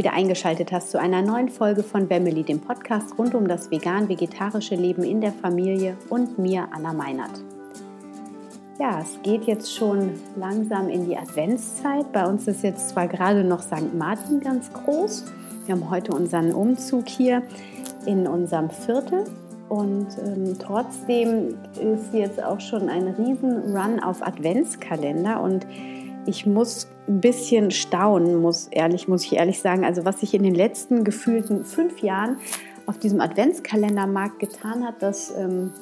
[0.00, 4.74] Wieder eingeschaltet hast zu einer neuen Folge von Family, dem Podcast rund um das vegan-vegetarische
[4.74, 7.42] Leben in der Familie und mir, Anna Meinert.
[8.78, 12.10] Ja, es geht jetzt schon langsam in die Adventszeit.
[12.14, 13.92] Bei uns ist jetzt zwar gerade noch St.
[13.92, 15.26] Martin ganz groß.
[15.66, 17.42] Wir haben heute unseren Umzug hier
[18.06, 19.24] in unserem Viertel
[19.68, 25.66] und ähm, trotzdem ist jetzt auch schon ein riesen Run auf Adventskalender und
[26.24, 29.84] ich muss ein bisschen staunen, muss ehrlich, muss ich ehrlich sagen.
[29.84, 32.36] Also was sich in den letzten gefühlten fünf Jahren
[32.86, 35.72] auf diesem Adventskalendermarkt getan hat, das ähm,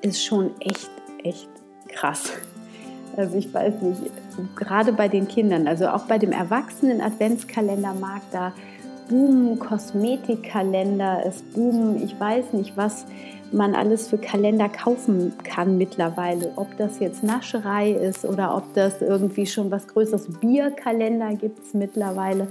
[0.00, 0.90] ist schon echt,
[1.22, 1.48] echt
[1.88, 2.32] krass.
[3.16, 4.00] Also ich weiß nicht,
[4.56, 8.52] gerade bei den Kindern, also auch bei dem erwachsenen Adventskalendermarkt, da
[9.08, 13.06] boomen Kosmetikkalender, es boomen, ich weiß nicht was,
[13.52, 16.52] man alles für Kalender kaufen kann mittlerweile.
[16.56, 21.74] Ob das jetzt Nascherei ist oder ob das irgendwie schon was Größeres, Bierkalender gibt es
[21.74, 22.48] mittlerweile.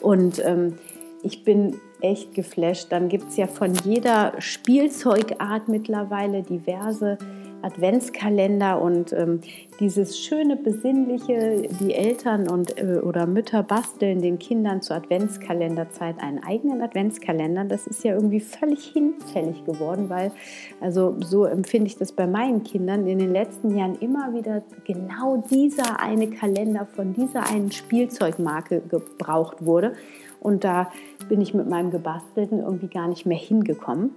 [0.00, 0.78] Und ähm,
[1.22, 2.88] ich bin echt geflasht.
[2.90, 7.18] Dann gibt es ja von jeder Spielzeugart mittlerweile diverse
[7.64, 9.40] Adventskalender und ähm,
[9.80, 16.42] dieses schöne Besinnliche, die Eltern und äh, oder Mütter basteln den Kindern zur Adventskalenderzeit einen
[16.44, 17.64] eigenen Adventskalender.
[17.64, 20.30] Das ist ja irgendwie völlig hinfällig geworden, weil
[20.80, 25.42] also so empfinde ich das bei meinen Kindern in den letzten Jahren immer wieder genau
[25.50, 29.94] dieser eine Kalender von dieser einen Spielzeugmarke gebraucht wurde
[30.40, 30.92] und da
[31.28, 34.10] bin ich mit meinem gebastelten irgendwie gar nicht mehr hingekommen.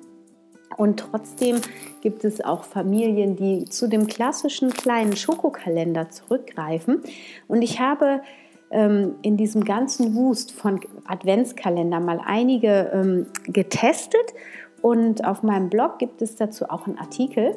[0.75, 1.61] Und trotzdem
[2.01, 7.01] gibt es auch Familien, die zu dem klassischen kleinen Schokokalender zurückgreifen.
[7.47, 8.21] Und ich habe
[8.69, 14.33] ähm, in diesem ganzen Wust von Adventskalender mal einige ähm, getestet.
[14.81, 17.55] Und auf meinem Blog gibt es dazu auch einen Artikel.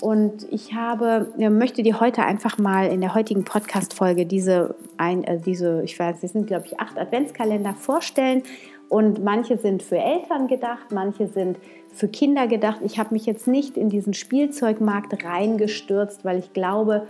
[0.00, 5.38] Und ich habe, möchte dir heute einfach mal in der heutigen Podcast-Folge diese, ein, äh,
[5.38, 8.42] diese, ich weiß, es sind glaube ich acht Adventskalender vorstellen.
[8.88, 11.58] Und manche sind für Eltern gedacht, manche sind
[11.92, 12.80] für Kinder gedacht.
[12.84, 17.06] Ich habe mich jetzt nicht in diesen Spielzeugmarkt reingestürzt, weil ich glaube,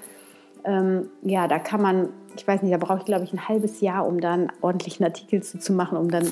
[0.64, 3.80] ähm, ja, da kann man, ich weiß nicht, da brauche ich glaube ich ein halbes
[3.80, 6.26] Jahr, um dann ordentlichen Artikel zu, zu machen, um dann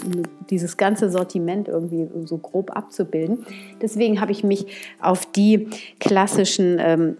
[0.50, 3.44] dieses ganze Sortiment irgendwie so grob abzubilden.
[3.81, 4.66] Deswegen habe ich mich
[5.00, 5.69] auf die
[6.00, 7.16] klassischen ähm,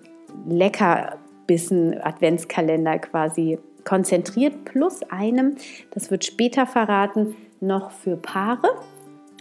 [0.49, 5.57] Leckerbissen Adventskalender quasi konzentriert, plus einem,
[5.91, 8.69] das wird später verraten, noch für Paare.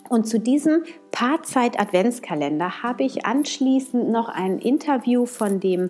[0.10, 5.90] Und zu diesem Paarzeit-Adventskalender habe ich anschließend noch ein Interview von dem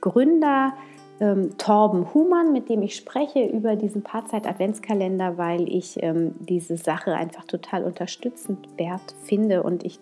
[0.00, 0.72] Gründer
[1.20, 7.14] ähm, Torben Humann, mit dem ich spreche über diesen Paarzeit-Adventskalender, weil ich ähm, diese Sache
[7.14, 9.98] einfach total unterstützend wert finde und ich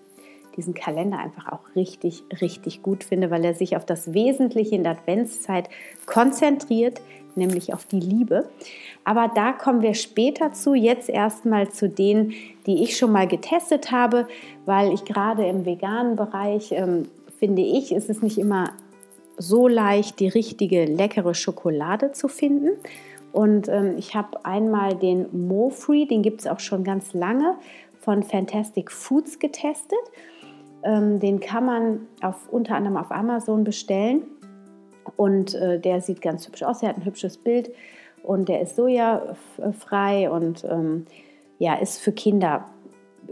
[0.57, 4.85] diesen Kalender einfach auch richtig, richtig gut finde, weil er sich auf das Wesentliche in
[4.85, 5.69] der Adventszeit
[6.07, 7.01] konzentriert,
[7.37, 8.49] nämlich auf die Liebe.
[9.05, 10.75] Aber da kommen wir später zu.
[10.75, 12.33] Jetzt erstmal zu denen,
[12.67, 14.27] die ich schon mal getestet habe,
[14.65, 17.09] weil ich gerade im veganen Bereich ähm,
[17.39, 18.71] finde ich, ist es nicht immer
[19.39, 22.71] so leicht, die richtige leckere Schokolade zu finden.
[23.33, 27.57] Und ähm, ich habe einmal den Mo Free, den gibt es auch schon ganz lange,
[28.01, 29.99] von Fantastic Foods getestet.
[30.83, 34.23] Ähm, den kann man auf, unter anderem auf Amazon bestellen.
[35.16, 36.82] Und äh, der sieht ganz hübsch aus.
[36.82, 37.71] Er hat ein hübsches Bild
[38.22, 41.06] und der ist sojafrei und ähm,
[41.59, 42.65] ja, ist für Kinder,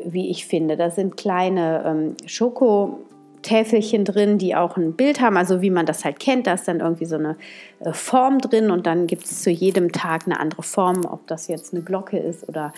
[0.05, 0.77] wie ich finde.
[0.77, 6.05] Da sind kleine ähm, Schokotäfelchen drin, die auch ein Bild haben, also wie man das
[6.05, 6.47] halt kennt.
[6.47, 7.37] Da ist dann irgendwie so eine
[7.81, 11.49] äh, Form drin und dann gibt es zu jedem Tag eine andere Form, ob das
[11.49, 12.73] jetzt eine Glocke ist oder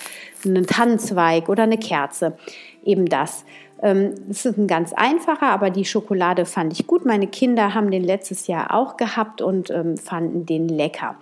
[0.44, 2.36] ein Tannenzweig oder eine Kerze.
[2.84, 3.44] Eben das.
[3.82, 7.04] Ähm, es ist ein ganz einfacher, aber die Schokolade fand ich gut.
[7.04, 11.16] Meine Kinder haben den letztes Jahr auch gehabt und ähm, fanden den lecker.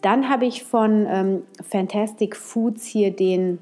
[0.00, 3.58] Dann habe ich von ähm, Fantastic Foods hier den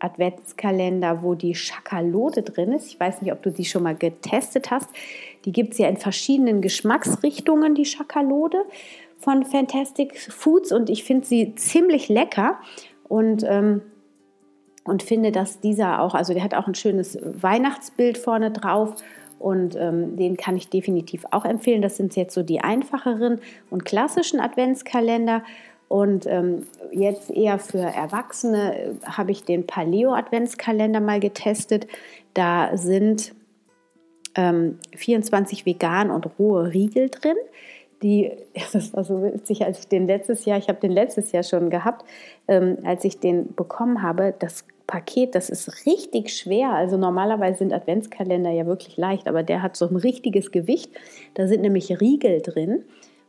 [0.00, 2.88] Adventskalender, wo die Schakalode drin ist.
[2.88, 4.88] Ich weiß nicht, ob du die schon mal getestet hast.
[5.44, 8.64] Die gibt es ja in verschiedenen Geschmacksrichtungen, die Schakalode
[9.18, 10.72] von Fantastic Foods.
[10.72, 12.58] Und ich finde sie ziemlich lecker.
[13.08, 13.82] Und ähm,
[14.84, 18.94] und finde, dass dieser auch, also der hat auch ein schönes Weihnachtsbild vorne drauf
[19.38, 21.82] und ähm, den kann ich definitiv auch empfehlen.
[21.82, 23.40] Das sind jetzt so die einfacheren
[23.70, 25.42] und klassischen Adventskalender.
[25.88, 31.86] Und ähm, jetzt eher für Erwachsene äh, habe ich den Paleo-Adventskalender mal getestet.
[32.32, 33.34] Da sind
[34.34, 37.36] ähm, 24 vegan und rohe Riegel drin.
[38.02, 38.32] Die,
[38.72, 41.70] das war so witzig, als ich den letztes Jahr, ich habe den letztes Jahr schon
[41.70, 42.04] gehabt,
[42.48, 46.70] ähm, als ich den bekommen habe, das Paket, das ist richtig schwer.
[46.70, 50.92] Also normalerweise sind Adventskalender ja wirklich leicht, aber der hat so ein richtiges Gewicht.
[51.34, 52.84] Da sind nämlich Riegel drin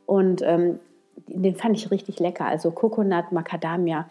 [0.06, 0.80] und ähm,
[1.26, 2.46] den fand ich richtig lecker.
[2.46, 4.08] Also Coconut, Macadamia,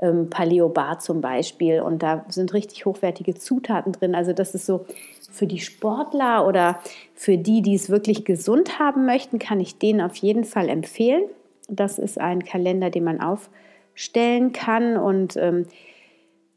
[0.00, 1.80] ähm, Paleo Bar zum Beispiel.
[1.80, 4.16] Und da sind richtig hochwertige Zutaten drin.
[4.16, 4.84] Also das ist so
[5.30, 6.80] für die Sportler oder
[7.14, 11.22] für die, die es wirklich gesund haben möchten, kann ich den auf jeden Fall empfehlen.
[11.68, 15.66] Das ist ein Kalender, den man aufstellen kann und ähm,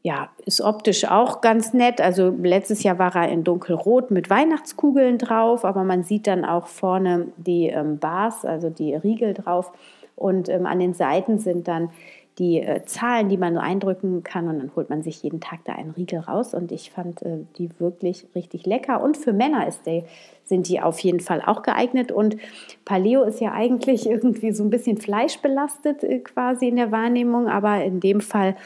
[0.02, 2.00] ja, ist optisch auch ganz nett.
[2.00, 6.68] Also letztes Jahr war er in dunkelrot mit Weihnachtskugeln drauf, aber man sieht dann auch
[6.68, 9.72] vorne die ähm, Bars, also die Riegel drauf.
[10.16, 11.90] Und ähm, an den Seiten sind dann
[12.38, 14.48] die äh, Zahlen, die man eindrücken kann.
[14.48, 16.54] Und dann holt man sich jeden Tag da einen Riegel raus.
[16.54, 19.02] Und ich fand äh, die wirklich richtig lecker.
[19.02, 20.04] Und für Männer ist die,
[20.44, 22.10] sind die auf jeden Fall auch geeignet.
[22.10, 22.38] Und
[22.86, 27.84] Paleo ist ja eigentlich irgendwie so ein bisschen fleischbelastet äh, quasi in der Wahrnehmung, aber
[27.84, 28.56] in dem Fall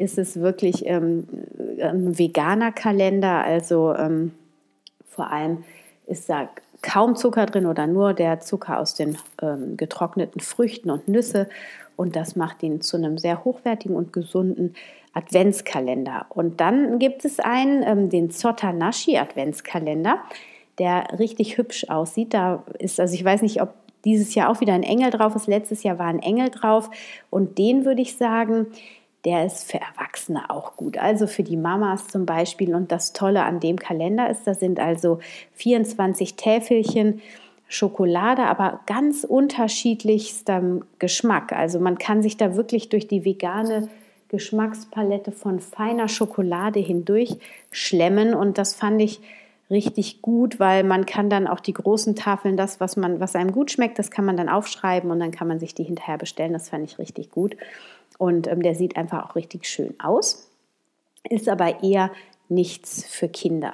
[0.00, 1.26] ist es wirklich ähm,
[1.80, 4.32] ein veganer Kalender, also ähm,
[5.06, 5.64] vor allem
[6.06, 6.48] ist da
[6.82, 11.48] kaum Zucker drin oder nur der Zucker aus den ähm, getrockneten Früchten und Nüsse.
[11.96, 14.74] Und das macht ihn zu einem sehr hochwertigen und gesunden
[15.12, 16.26] Adventskalender.
[16.30, 20.18] Und dann gibt es einen, ähm, den Zotanashi Adventskalender,
[20.78, 22.32] der richtig hübsch aussieht.
[22.32, 23.74] Da ist, also ich weiß nicht, ob
[24.06, 25.46] dieses Jahr auch wieder ein Engel drauf ist.
[25.46, 26.90] Letztes Jahr war ein Engel drauf.
[27.28, 28.68] Und den würde ich sagen,
[29.24, 30.96] der ist für Erwachsene auch gut.
[30.96, 32.74] Also für die Mamas zum Beispiel.
[32.74, 35.18] Und das Tolle an dem Kalender ist, da sind also
[35.54, 37.20] 24 Täfelchen
[37.68, 41.52] Schokolade, aber ganz unterschiedlichstem Geschmack.
[41.52, 43.88] Also man kann sich da wirklich durch die vegane
[44.28, 47.36] Geschmackspalette von feiner Schokolade hindurch
[47.70, 48.34] schlemmen.
[48.34, 49.20] Und das fand ich
[49.70, 53.52] richtig gut, weil man kann dann auch die großen Tafeln, das, was man, was einem
[53.52, 56.52] gut schmeckt, das kann man dann aufschreiben und dann kann man sich die hinterher bestellen.
[56.52, 57.56] Das fand ich richtig gut.
[58.20, 60.46] Und ähm, der sieht einfach auch richtig schön aus,
[61.30, 62.10] ist aber eher
[62.50, 63.72] nichts für Kinder.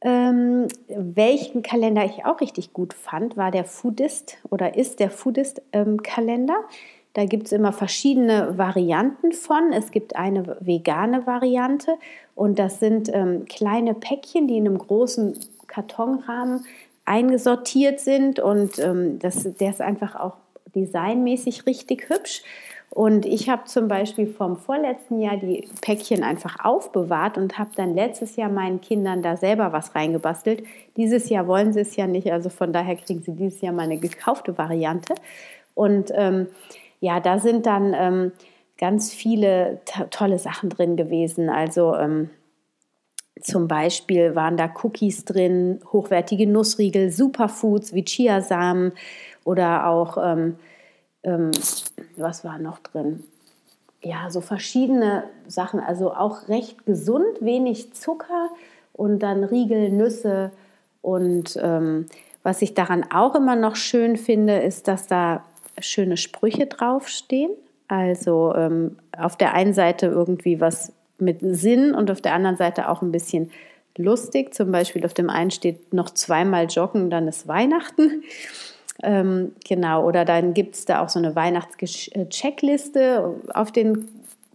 [0.00, 6.54] Ähm, welchen Kalender ich auch richtig gut fand, war der Foodist oder ist der Foodist-Kalender.
[6.54, 6.76] Ähm,
[7.12, 9.74] da gibt es immer verschiedene Varianten von.
[9.74, 11.92] Es gibt eine vegane Variante
[12.34, 16.64] und das sind ähm, kleine Päckchen, die in einem großen Kartonrahmen
[17.04, 20.36] eingesortiert sind und ähm, das, der ist einfach auch
[20.74, 22.42] designmäßig richtig hübsch.
[22.94, 27.94] Und ich habe zum Beispiel vom vorletzten Jahr die Päckchen einfach aufbewahrt und habe dann
[27.94, 30.62] letztes Jahr meinen Kindern da selber was reingebastelt.
[30.98, 33.84] Dieses Jahr wollen sie es ja nicht, also von daher kriegen sie dieses Jahr mal
[33.84, 35.14] eine gekaufte Variante.
[35.72, 36.48] Und ähm,
[37.00, 38.32] ja, da sind dann ähm,
[38.76, 39.80] ganz viele
[40.10, 41.48] tolle Sachen drin gewesen.
[41.48, 42.28] Also ähm,
[43.40, 48.92] zum Beispiel waren da Cookies drin, hochwertige Nussriegel, Superfoods wie Chiasamen
[49.44, 50.18] oder auch
[51.24, 51.50] ähm,
[52.16, 53.24] was war noch drin?
[54.02, 58.48] Ja, so verschiedene Sachen, also auch recht gesund, wenig Zucker
[58.92, 60.50] und dann Riegel, Nüsse
[61.02, 62.06] und ähm,
[62.42, 65.44] was ich daran auch immer noch schön finde, ist, dass da
[65.78, 67.52] schöne Sprüche draufstehen.
[67.88, 72.88] Also ähm, auf der einen Seite irgendwie was mit Sinn und auf der anderen Seite
[72.88, 73.50] auch ein bisschen
[73.96, 74.54] lustig.
[74.54, 78.24] Zum Beispiel auf dem einen steht noch zweimal joggen, dann ist Weihnachten.
[79.02, 84.08] Ähm, genau, oder dann gibt es da auch so eine Weihnachtscheckliste auf den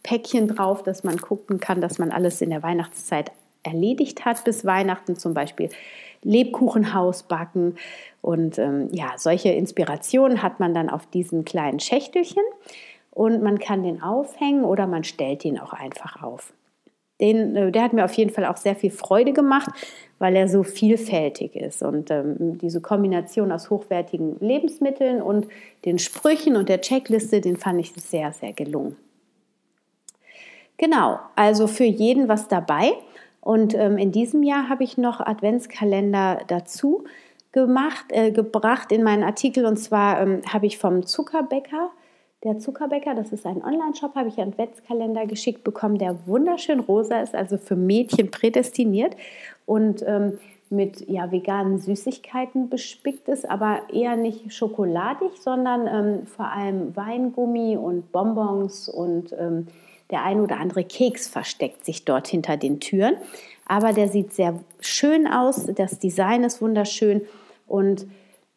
[0.03, 3.31] Päckchen drauf, dass man gucken kann, dass man alles in der Weihnachtszeit
[3.63, 5.69] erledigt hat bis Weihnachten, zum Beispiel
[6.23, 7.75] Lebkuchenhaus backen.
[8.21, 12.43] Und ähm, ja, solche Inspirationen hat man dann auf diesen kleinen Schächtelchen
[13.11, 16.53] und man kann den aufhängen oder man stellt ihn auch einfach auf.
[17.19, 19.69] Den, äh, der hat mir auf jeden Fall auch sehr viel Freude gemacht,
[20.19, 21.81] weil er so vielfältig ist.
[21.83, 25.47] Und ähm, diese Kombination aus hochwertigen Lebensmitteln und
[25.85, 28.95] den Sprüchen und der Checkliste, den fand ich sehr, sehr gelungen.
[30.77, 32.93] Genau, also für jeden was dabei.
[33.41, 37.05] Und ähm, in diesem Jahr habe ich noch Adventskalender dazu
[37.51, 39.65] gemacht, äh, gebracht in meinen Artikel.
[39.65, 41.89] Und zwar ähm, habe ich vom Zuckerbäcker,
[42.47, 47.21] der Zuckerbäcker, das ist ein Online-Shop, habe ich einen Adventskalender geschickt bekommen, der wunderschön rosa
[47.21, 49.15] ist, also für Mädchen prädestiniert
[49.65, 50.39] und ähm,
[50.69, 57.77] mit ja, veganen Süßigkeiten bespickt ist, aber eher nicht schokoladig, sondern ähm, vor allem Weingummi
[57.77, 59.67] und Bonbons und ähm,
[60.09, 63.15] der ein oder andere Keks versteckt sich dort hinter den Türen.
[63.65, 67.21] Aber der sieht sehr schön aus, das Design ist wunderschön
[67.67, 68.07] und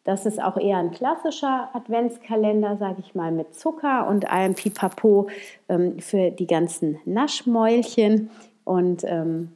[0.03, 5.29] das ist auch eher ein klassischer Adventskalender, sage ich mal, mit Zucker und allem Pipapo
[5.69, 8.31] ähm, für die ganzen Naschmäulchen.
[8.63, 9.51] Und ähm,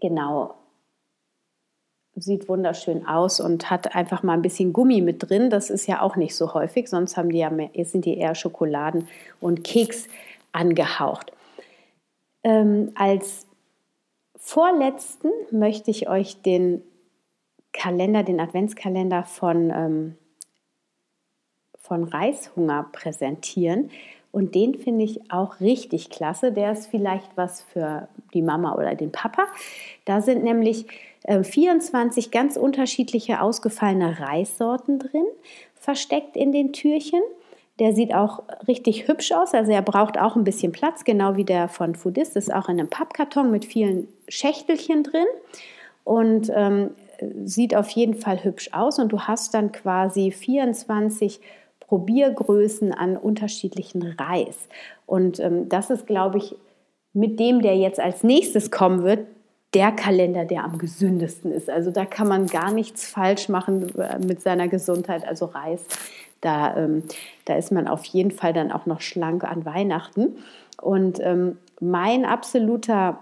[0.00, 0.54] genau,
[2.14, 5.50] sieht wunderschön aus und hat einfach mal ein bisschen Gummi mit drin.
[5.50, 8.34] Das ist ja auch nicht so häufig, sonst haben die ja mehr, sind die eher
[8.34, 9.08] Schokoladen
[9.40, 10.06] und Keks
[10.52, 11.32] angehaucht.
[12.44, 13.46] Ähm, als
[14.36, 16.82] vorletzten möchte ich euch den
[17.78, 20.16] Kalender, den Adventskalender von, ähm,
[21.78, 23.90] von Reishunger präsentieren.
[24.32, 26.52] Und den finde ich auch richtig klasse.
[26.52, 29.44] Der ist vielleicht was für die Mama oder den Papa.
[30.04, 30.86] Da sind nämlich
[31.26, 35.24] 24 äh, ganz unterschiedliche ausgefallene Reissorten drin,
[35.74, 37.22] versteckt in den Türchen.
[37.78, 41.44] Der sieht auch richtig hübsch aus, also er braucht auch ein bisschen Platz, genau wie
[41.44, 42.34] der von Foodist.
[42.34, 45.26] Ist auch in einem Pappkarton mit vielen Schächtelchen drin
[46.02, 46.90] und ähm,
[47.44, 48.98] sieht auf jeden Fall hübsch aus.
[48.98, 51.40] Und du hast dann quasi 24
[51.80, 54.68] Probiergrößen an unterschiedlichen Reis.
[55.06, 56.54] Und ähm, das ist, glaube ich,
[57.12, 59.26] mit dem, der jetzt als nächstes kommen wird,
[59.74, 61.68] der Kalender, der am gesündesten ist.
[61.68, 65.26] Also da kann man gar nichts falsch machen äh, mit seiner Gesundheit.
[65.26, 65.84] Also Reis
[66.40, 67.02] da, ähm,
[67.44, 70.36] da ist man auf jeden Fall dann auch noch schlank an Weihnachten.
[70.80, 73.18] Und ähm, mein absoluter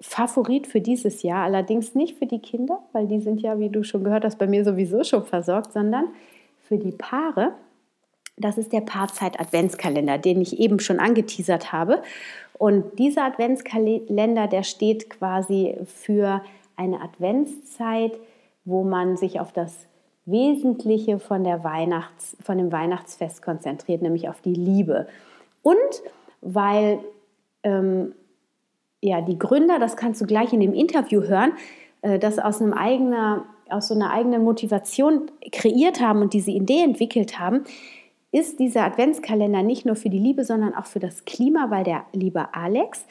[0.00, 3.82] Favorit für dieses Jahr, allerdings nicht für die Kinder, weil die sind ja, wie du
[3.82, 6.06] schon gehört hast, bei mir sowieso schon versorgt, sondern
[6.62, 7.52] für die Paare.
[8.38, 12.02] Das ist der Paarzeit-Adventskalender, den ich eben schon angeteasert habe.
[12.54, 16.42] Und dieser Adventskalender, der steht quasi für
[16.76, 18.18] eine Adventszeit,
[18.64, 19.86] wo man sich auf das
[20.24, 25.08] Wesentliche von, der Weihnachts-, von dem Weihnachtsfest konzentriert, nämlich auf die Liebe.
[25.62, 25.76] Und
[26.40, 27.00] weil
[27.62, 28.14] ähm,
[29.02, 31.52] ja, die Gründer, das kannst du gleich in dem Interview hören,
[32.02, 36.82] äh, das aus, einem eigener, aus so einer eigenen Motivation kreiert haben und diese Idee
[36.82, 37.64] entwickelt haben,
[38.32, 42.04] ist dieser Adventskalender nicht nur für die Liebe, sondern auch für das Klima, weil der
[42.12, 43.06] liebe Alex,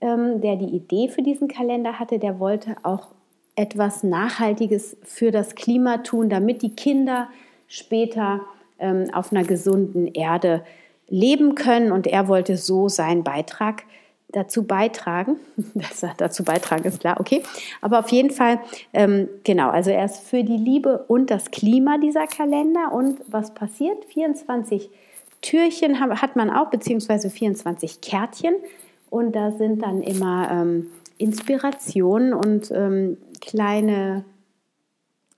[0.00, 3.08] ähm, der die Idee für diesen Kalender hatte, der wollte auch
[3.54, 7.28] etwas Nachhaltiges für das Klima tun, damit die Kinder
[7.66, 8.40] später
[8.78, 10.64] ähm, auf einer gesunden Erde
[11.08, 11.90] leben können.
[11.90, 13.84] Und er wollte so seinen Beitrag
[14.30, 15.36] dazu beitragen.
[16.18, 17.42] dazu beitragen ist klar, okay.
[17.80, 18.60] Aber auf jeden Fall,
[18.92, 22.92] ähm, genau, also er ist für die Liebe und das Klima dieser Kalender.
[22.92, 24.04] Und was passiert?
[24.06, 24.90] 24
[25.40, 28.54] Türchen hat man auch, beziehungsweise 24 Kärtchen.
[29.10, 34.24] Und da sind dann immer ähm, Inspirationen und ähm, kleine,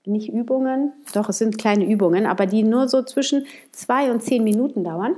[0.05, 4.43] nicht Übungen, doch es sind kleine Übungen, aber die nur so zwischen zwei und zehn
[4.43, 5.15] Minuten dauern,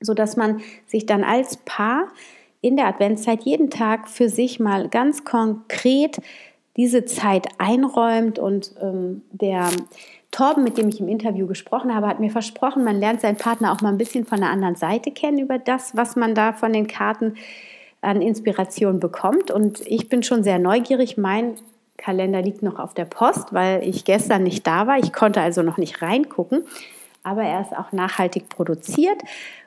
[0.00, 2.08] sodass man sich dann als Paar
[2.60, 6.18] in der Adventszeit jeden Tag für sich mal ganz konkret
[6.76, 9.68] diese Zeit einräumt und ähm, der
[10.30, 13.72] Torben, mit dem ich im Interview gesprochen habe, hat mir versprochen, man lernt seinen Partner
[13.72, 16.72] auch mal ein bisschen von der anderen Seite kennen über das, was man da von
[16.72, 17.34] den Karten
[18.00, 19.50] an Inspiration bekommt.
[19.50, 21.16] Und ich bin schon sehr neugierig.
[21.18, 21.56] Mein
[21.96, 24.98] Kalender liegt noch auf der Post, weil ich gestern nicht da war.
[24.98, 26.64] Ich konnte also noch nicht reingucken.
[27.22, 29.20] Aber er ist auch nachhaltig produziert.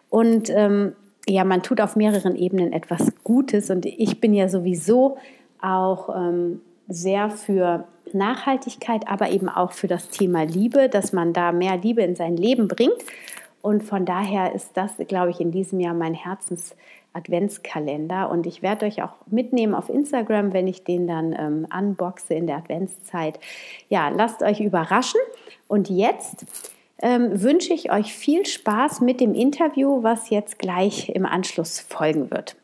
[0.09, 0.95] Und ähm,
[1.27, 3.70] ja, man tut auf mehreren Ebenen etwas Gutes.
[3.70, 5.18] Und ich bin ja sowieso
[5.62, 11.51] auch ähm, sehr für Nachhaltigkeit, aber eben auch für das Thema Liebe, dass man da
[11.51, 12.98] mehr Liebe in sein Leben bringt.
[13.62, 16.75] Und von daher ist das, glaube ich, in diesem Jahr mein Herzens
[17.13, 22.34] Adventskalender und ich werde euch auch mitnehmen auf Instagram, wenn ich den dann ähm, unboxe
[22.34, 23.39] in der Adventszeit.
[23.88, 25.22] Ja, lasst euch überraschen
[25.68, 31.25] und jetzt ähm, wünsche ich euch viel Spaß mit dem Interview, was jetzt gleich im
[31.25, 32.55] Anschluss folgen wird.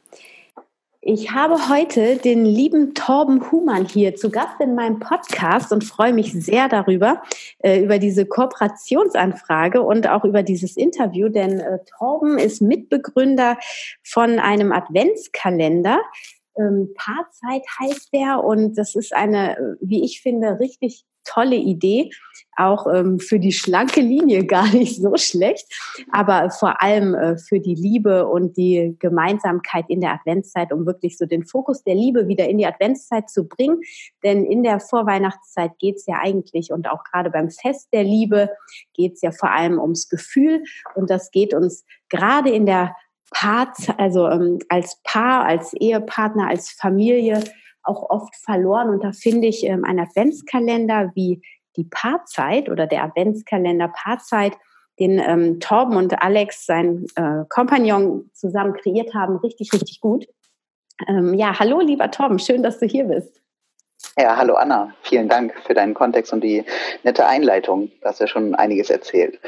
[1.01, 6.11] Ich habe heute den lieben Torben Humann hier zu Gast in meinem Podcast und freue
[6.11, 7.23] mich sehr darüber,
[7.59, 13.57] äh, über diese Kooperationsanfrage und auch über dieses Interview, denn äh, Torben ist Mitbegründer
[14.03, 16.01] von einem Adventskalender.
[16.57, 22.09] Ähm, Paarzeit heißt der und das ist eine, äh, wie ich finde, richtig tolle Idee,
[22.55, 25.65] auch ähm, für die schlanke Linie gar nicht so schlecht,
[26.11, 31.17] aber vor allem äh, für die Liebe und die Gemeinsamkeit in der Adventszeit, um wirklich
[31.17, 33.79] so den Fokus der Liebe wieder in die Adventszeit zu bringen.
[34.23, 38.49] Denn in der Vorweihnachtszeit geht es ja eigentlich und auch gerade beim Fest der Liebe
[38.93, 40.63] geht es ja vor allem ums Gefühl.
[40.95, 42.95] Und das geht uns gerade in der
[43.31, 47.43] Paar, also ähm, als Paar, als Ehepartner, als Familie
[47.89, 48.89] auch oft verloren.
[48.89, 51.41] Und da finde ich ähm, ein Adventskalender wie
[51.75, 54.53] die Paarzeit oder der Adventskalender Paarzeit,
[54.99, 60.27] den ähm, Torben und Alex, sein äh, Kompagnon, zusammen kreiert haben, richtig, richtig gut.
[61.07, 63.41] Ähm, ja, hallo lieber Torben, schön, dass du hier bist.
[64.17, 66.63] Ja, hallo Anna, vielen Dank für deinen Kontext und die
[67.03, 67.89] nette Einleitung.
[68.01, 69.39] Du hast ja schon einiges erzählt.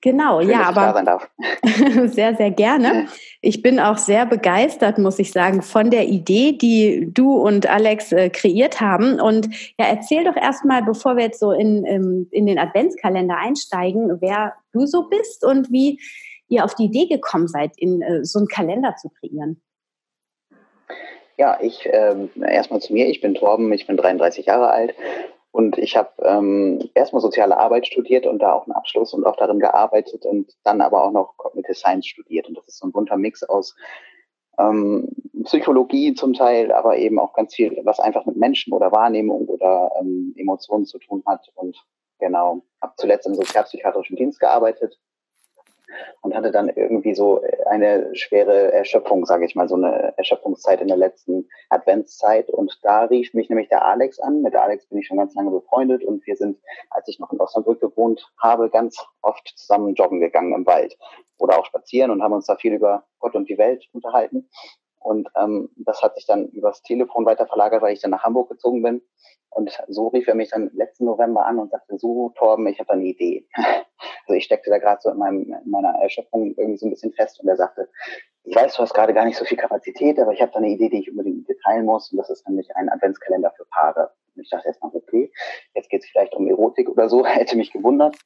[0.00, 1.18] Genau, Schön, ja, aber
[2.06, 3.08] sehr, sehr gerne.
[3.40, 8.12] Ich bin auch sehr begeistert, muss ich sagen, von der Idee, die du und Alex
[8.12, 9.20] äh, kreiert haben.
[9.20, 14.20] Und ja, erzähl doch erstmal, bevor wir jetzt so in, in, in den Adventskalender einsteigen,
[14.20, 16.00] wer du so bist und wie
[16.48, 19.60] ihr auf die Idee gekommen seid, in äh, so einen Kalender zu kreieren.
[21.36, 23.08] Ja, ich ähm, erstmal zu mir.
[23.08, 24.94] Ich bin Torben, ich bin 33 Jahre alt
[25.58, 29.34] Und ich habe ähm, erstmal soziale Arbeit studiert und da auch einen Abschluss und auch
[29.34, 32.46] darin gearbeitet und dann aber auch noch Cognitive Science studiert.
[32.46, 33.74] Und das ist so ein bunter Mix aus
[34.56, 35.08] ähm,
[35.42, 39.90] Psychologie zum Teil, aber eben auch ganz viel, was einfach mit Menschen oder Wahrnehmung oder
[39.98, 41.50] ähm, Emotionen zu tun hat.
[41.56, 41.76] Und
[42.20, 44.96] genau, habe zuletzt im sozialpsychiatrischen Dienst gearbeitet
[46.22, 50.88] und hatte dann irgendwie so eine schwere Erschöpfung, sage ich mal, so eine Erschöpfungszeit in
[50.88, 52.50] der letzten Adventszeit.
[52.50, 54.42] Und da rief mich nämlich der Alex an.
[54.42, 56.58] Mit Alex bin ich schon ganz lange befreundet und wir sind,
[56.90, 60.96] als ich noch in Osnabrück gewohnt habe, ganz oft zusammen joggen gegangen im Wald
[61.38, 64.48] oder auch spazieren und haben uns da viel über Gott und die Welt unterhalten.
[65.00, 68.50] Und ähm, das hat sich dann übers Telefon weiter verlagert, weil ich dann nach Hamburg
[68.50, 69.02] gezogen bin.
[69.50, 72.92] Und so rief er mich dann letzten November an und sagte, so Torben, ich habe
[72.92, 73.46] eine Idee.
[74.28, 77.12] Also ich steckte da gerade so in, meinem, in meiner Erschöpfung irgendwie so ein bisschen
[77.14, 77.88] fest und er sagte,
[78.44, 80.68] ich weiß, du hast gerade gar nicht so viel Kapazität, aber ich habe da eine
[80.68, 83.64] Idee, die ich unbedingt mit dir teilen muss und das ist nämlich ein Adventskalender für
[83.66, 84.10] Paare.
[84.36, 85.32] Und ich dachte erstmal, okay,
[85.74, 88.16] jetzt geht es vielleicht um Erotik oder so, hätte mich gewundert.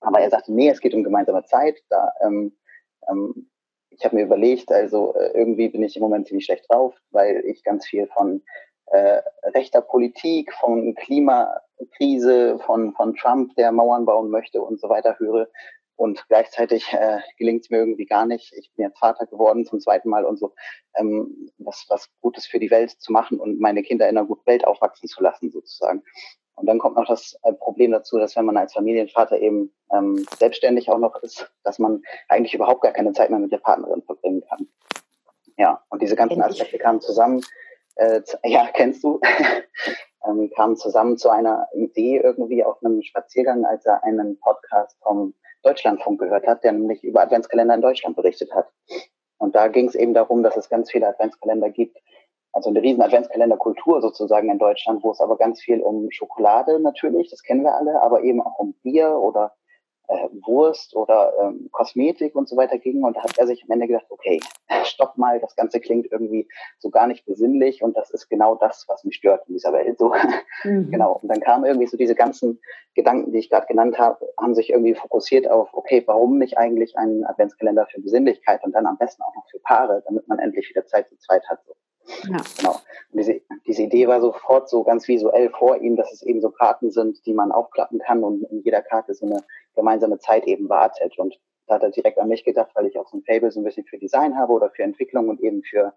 [0.00, 1.78] Aber er sagte, nee, es geht um gemeinsame Zeit.
[1.90, 2.56] Da, ähm,
[3.08, 3.50] ähm,
[3.90, 7.44] ich habe mir überlegt, also äh, irgendwie bin ich im Moment ziemlich schlecht drauf, weil
[7.46, 8.42] ich ganz viel von
[8.86, 15.18] äh, rechter Politik, von Klimakrise, von, von Trump, der Mauern bauen möchte und so weiter
[15.18, 15.48] höre.
[15.96, 18.52] Und gleichzeitig äh, gelingt es mir irgendwie gar nicht.
[18.52, 20.52] Ich bin jetzt Vater geworden zum zweiten Mal und so,
[20.94, 24.46] ähm, was, was Gutes für die Welt zu machen und meine Kinder in einer guten
[24.46, 26.02] Welt aufwachsen zu lassen, sozusagen.
[26.54, 30.26] Und dann kommt noch das äh, Problem dazu, dass wenn man als Familienvater eben ähm,
[30.38, 34.02] selbstständig auch noch ist, dass man eigentlich überhaupt gar keine Zeit mehr mit der Partnerin
[34.02, 34.68] verbringen kann.
[35.58, 37.42] Ja, und diese ganzen Aspekte kamen zusammen
[37.96, 39.20] äh, ja, kennst du,
[40.26, 45.34] ähm, kam zusammen zu einer Idee irgendwie auf einem Spaziergang, als er einen Podcast vom
[45.62, 48.68] Deutschlandfunk gehört hat, der nämlich über Adventskalender in Deutschland berichtet hat.
[49.38, 51.98] Und da ging es eben darum, dass es ganz viele Adventskalender gibt,
[52.52, 57.28] also eine riesen Adventskalenderkultur sozusagen in Deutschland, wo es aber ganz viel um Schokolade natürlich,
[57.28, 59.54] das kennen wir alle, aber eben auch um Bier oder
[60.08, 63.02] äh, Wurst oder ähm, Kosmetik und so weiter ging.
[63.02, 64.40] Und da hat er sich am Ende gedacht, okay,
[64.84, 68.84] stopp mal, das Ganze klingt irgendwie so gar nicht besinnlich und das ist genau das,
[68.88, 69.98] was mich stört in dieser Welt.
[69.98, 70.12] So.
[70.64, 70.90] Mhm.
[70.96, 71.18] Genau.
[71.22, 72.60] Und dann kamen irgendwie so diese ganzen
[72.94, 76.96] Gedanken, die ich gerade genannt habe, haben sich irgendwie fokussiert auf, okay, warum nicht eigentlich
[76.96, 80.68] einen Adventskalender für Besinnlichkeit und dann am besten auch noch für Paare, damit man endlich
[80.70, 81.60] wieder Zeit zu zweit hat.
[81.66, 81.74] So.
[82.30, 82.36] Ja.
[82.58, 82.72] Genau.
[82.72, 86.50] Und diese, diese Idee war sofort so ganz visuell vor ihm, dass es eben so
[86.50, 89.42] Karten sind, die man aufklappen kann und in jeder Karte so eine
[89.76, 91.18] gemeinsame Zeit eben wartet.
[91.18, 93.60] Und da hat er direkt an mich gedacht, weil ich auch so ein Fable so
[93.60, 95.92] ein bisschen für Design habe oder für Entwicklung und eben für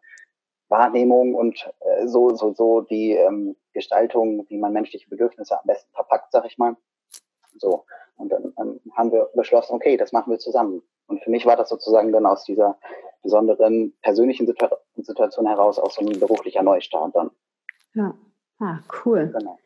[0.67, 5.91] Wahrnehmung und äh, so, so, so die ähm, Gestaltung, wie man menschliche Bedürfnisse am besten
[5.93, 6.75] verpackt, sag ich mal.
[7.57, 7.85] So.
[8.17, 10.83] Und dann ähm, haben wir beschlossen, okay, das machen wir zusammen.
[11.07, 12.77] Und für mich war das sozusagen dann aus dieser
[13.23, 14.47] besonderen persönlichen
[14.95, 17.31] Situation heraus auch so ein beruflicher Neustart dann.
[17.93, 18.13] Ja,
[18.59, 19.31] ah, cool.
[19.35, 19.57] Genau.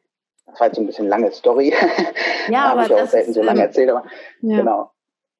[0.45, 1.73] Das war jetzt so ein bisschen lange Story.
[2.49, 4.03] Ja, aber ich auch selten ist, so lange ähm, erzählt, aber
[4.41, 4.57] ja.
[4.57, 4.91] genau.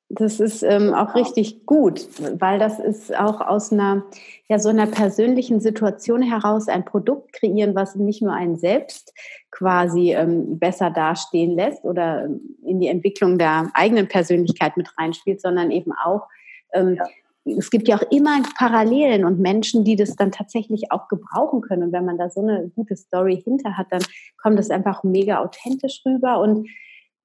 [0.10, 2.08] Das ist ähm, auch richtig gut,
[2.40, 4.04] weil das ist auch aus einer,
[4.48, 9.14] ja, so einer persönlichen Situation heraus ein Produkt kreieren, was nicht nur einen selbst
[9.52, 15.42] quasi ähm, besser dastehen lässt oder ähm, in die Entwicklung der eigenen Persönlichkeit mit reinspielt,
[15.42, 16.28] sondern eben auch
[16.74, 17.06] ähm, ja
[17.46, 21.84] es gibt ja auch immer Parallelen und Menschen, die das dann tatsächlich auch gebrauchen können.
[21.84, 24.04] Und wenn man da so eine gute Story hinter hat, dann
[24.42, 26.70] kommt das einfach mega authentisch rüber und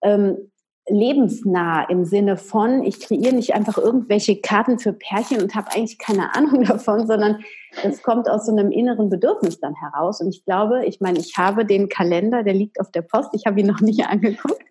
[0.03, 0.51] ähm,
[0.91, 5.99] lebensnah im Sinne von, ich kreiere nicht einfach irgendwelche Karten für Pärchen und habe eigentlich
[5.99, 7.45] keine Ahnung davon, sondern
[7.83, 10.21] das kommt aus so einem inneren Bedürfnis dann heraus.
[10.21, 13.47] Und ich glaube, ich meine, ich habe den Kalender, der liegt auf der Post, ich
[13.47, 14.63] habe ihn noch nicht angeguckt,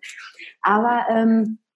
[0.62, 1.67] aber ähm, äh,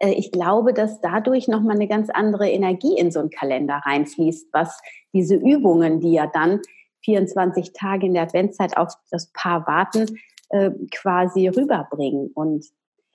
[0.00, 4.80] ich glaube, dass dadurch nochmal eine ganz andere Energie in so einen Kalender reinfließt, was
[5.12, 6.60] diese Übungen, die ja dann
[7.04, 10.18] 24 Tage in der Adventszeit auf das Paar warten,
[10.50, 12.30] äh, quasi rüberbringen.
[12.34, 12.66] Und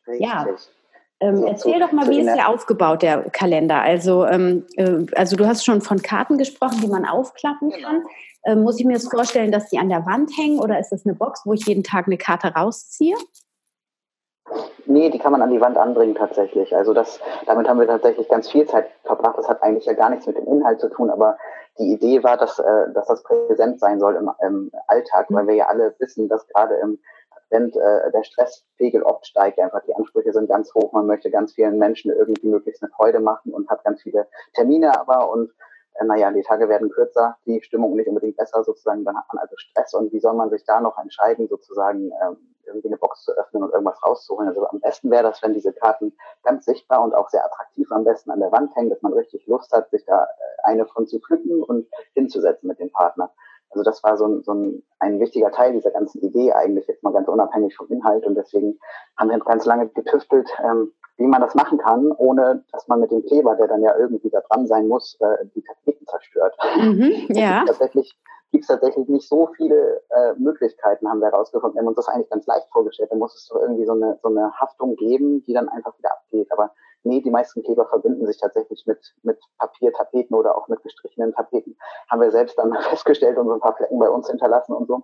[0.07, 0.25] Richtig.
[0.25, 0.47] ja,
[1.21, 3.79] ähm, erzähl doch mal, wie ist der aufgebaut, der Kalender?
[3.79, 7.87] Also, ähm, äh, also du hast schon von Karten gesprochen, die man aufklappen genau.
[7.87, 8.03] kann.
[8.43, 11.05] Ähm, muss ich mir das vorstellen, dass die an der Wand hängen oder ist das
[11.05, 13.15] eine Box, wo ich jeden Tag eine Karte rausziehe?
[14.85, 16.75] Nee, die kann man an die Wand anbringen tatsächlich.
[16.75, 19.37] Also das, damit haben wir tatsächlich ganz viel Zeit verbracht.
[19.37, 21.37] Das hat eigentlich ja gar nichts mit dem Inhalt zu tun, aber
[21.79, 25.55] die Idee war, dass, äh, dass das präsent sein soll im, im Alltag, weil wir
[25.55, 29.59] ja alle wissen, dass gerade im Advent äh, der Stresspegel oft steigt.
[29.59, 30.91] Einfach die Ansprüche sind ganz hoch.
[30.91, 34.99] Man möchte ganz vielen Menschen irgendwie möglichst eine Freude machen und hat ganz viele Termine
[34.99, 35.51] aber und
[36.03, 39.55] naja, die Tage werden kürzer, die Stimmung nicht unbedingt besser sozusagen, dann hat man also
[39.57, 43.31] Stress und wie soll man sich da noch entscheiden, sozusagen ähm, irgendwie eine Box zu
[43.33, 44.47] öffnen und irgendwas rauszuholen.
[44.49, 48.03] Also am besten wäre das, wenn diese Karten ganz sichtbar und auch sehr attraktiv am
[48.03, 50.27] besten an der Wand hängen, dass man richtig Lust hat, sich da äh,
[50.63, 53.31] eine von zu pflücken und hinzusetzen mit dem Partner.
[53.71, 57.03] Also das war so ein, so ein, ein wichtiger Teil dieser ganzen Idee eigentlich, jetzt
[57.03, 58.25] mal ganz unabhängig vom Inhalt.
[58.25, 58.77] Und deswegen
[59.17, 63.11] haben wir ganz lange getüftelt, ähm, wie man das machen kann, ohne dass man mit
[63.11, 66.55] dem Kleber, der dann ja irgendwie da dran sein muss, äh, die Tapeten zerstört.
[66.81, 67.63] Mhm, ja.
[67.65, 68.17] tatsächlich
[68.51, 71.75] gibt es tatsächlich nicht so viele äh, Möglichkeiten, haben wir herausgefunden.
[71.75, 73.09] Wir haben uns das eigentlich ganz leicht vorgestellt.
[73.11, 76.11] Da muss es so irgendwie so eine, so eine Haftung geben, die dann einfach wieder
[76.11, 76.51] abgeht.
[76.51, 76.71] Aber
[77.03, 81.77] nee, die meisten Kleber verbinden sich tatsächlich mit, mit Papiertapeten oder auch mit gestrichenen Tapeten.
[82.09, 85.03] Haben wir selbst dann festgestellt und so ein paar Flecken bei uns hinterlassen und so.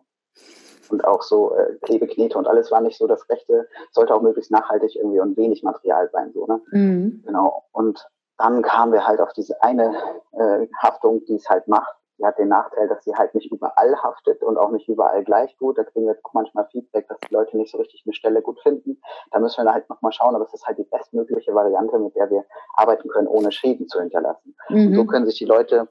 [0.89, 4.51] Und auch so äh, Klebeknete und alles war nicht so das Rechte, sollte auch möglichst
[4.51, 6.31] nachhaltig irgendwie und wenig Material sein.
[6.33, 6.62] So, ne?
[6.71, 7.23] Mhm.
[7.25, 7.65] Genau.
[7.73, 8.07] Und
[8.38, 9.95] dann kamen wir halt auf diese eine
[10.31, 13.95] äh, Haftung, die es halt macht die hat den Nachteil, dass sie halt nicht überall
[14.01, 15.77] haftet und auch nicht überall gleich gut.
[15.77, 18.41] Da kriegen wir jetzt auch manchmal Feedback, dass die Leute nicht so richtig eine Stelle
[18.41, 19.01] gut finden.
[19.32, 22.30] Da müssen wir halt nochmal schauen, aber es ist halt die bestmögliche Variante, mit der
[22.30, 24.56] wir arbeiten können, ohne Schäden zu hinterlassen.
[24.69, 24.95] Mhm.
[24.95, 25.88] so können sich die Leute,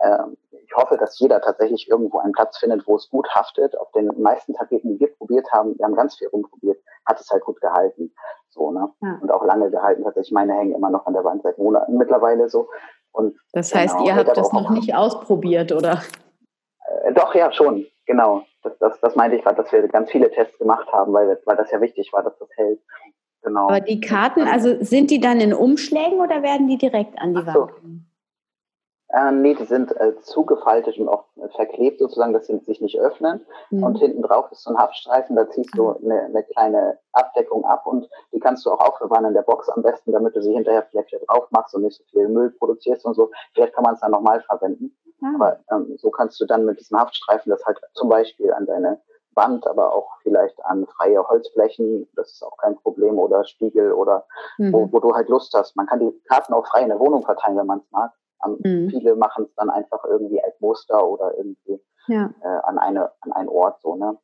[0.00, 0.18] äh,
[0.50, 3.76] ich hoffe, dass jeder tatsächlich irgendwo einen Platz findet, wo es gut haftet.
[3.78, 7.30] Auf den meisten Tapeten, die wir probiert haben, wir haben ganz viel rumprobiert, hat es
[7.30, 8.12] halt gut gehalten.
[8.50, 8.90] So, ne?
[9.00, 9.18] Ja.
[9.22, 10.32] Und auch lange gehalten tatsächlich.
[10.32, 12.68] Meine hängen immer noch an der Wand seit Monaten mittlerweile so.
[13.12, 16.02] Und das heißt, genau, ihr habt das noch nicht ausprobiert, oder?
[17.04, 18.44] Äh, doch, ja, schon, genau.
[18.62, 21.56] Das, das, das meinte ich gerade, dass wir ganz viele Tests gemacht haben, weil, weil
[21.56, 22.80] das ja wichtig war, dass das hält.
[23.42, 23.68] Genau.
[23.68, 27.46] Aber die Karten, also sind die dann in Umschlägen oder werden die direkt an die
[27.46, 27.54] Wand?
[27.54, 27.70] So.
[29.10, 33.00] Äh, nee, die sind äh, zugefaltet und auch äh, verklebt sozusagen, dass sie sich nicht
[33.00, 33.46] öffnen.
[33.70, 33.82] Mhm.
[33.82, 36.24] Und hinten drauf ist so ein Haftstreifen, da ziehst du eine, ah.
[36.26, 40.12] eine, kleine Abdeckung ab und die kannst du auch aufbewahren in der Box am besten,
[40.12, 43.14] damit du sie hinterher vielleicht wieder drauf machst und nicht so viel Müll produzierst und
[43.14, 43.30] so.
[43.54, 44.94] Vielleicht kann man es dann nochmal verwenden.
[45.20, 45.36] Mhm.
[45.36, 49.00] Aber ähm, so kannst du dann mit diesem Haftstreifen das halt zum Beispiel an deine
[49.34, 54.26] Wand, aber auch vielleicht an freie Holzflächen, das ist auch kein Problem, oder Spiegel oder
[54.58, 54.72] mhm.
[54.72, 55.76] wo, wo du halt Lust hast.
[55.76, 58.12] Man kann die Karten auch frei in der Wohnung verteilen, wenn man es mag.
[58.46, 58.90] Mhm.
[58.90, 62.32] Viele machen es dann einfach irgendwie als Muster oder irgendwie ja.
[62.42, 64.16] äh, an, eine, an einen Ort so, ne?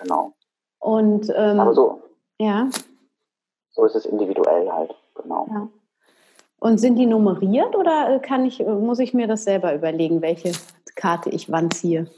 [0.00, 0.32] Genau.
[0.78, 2.02] Und ähm, aber so.
[2.38, 2.68] Ja.
[3.70, 5.46] So ist es individuell halt, genau.
[5.50, 5.68] Ja.
[6.58, 10.52] Und sind die nummeriert oder äh, kann ich, muss ich mir das selber überlegen, welche
[10.94, 12.08] Karte ich wann ziehe?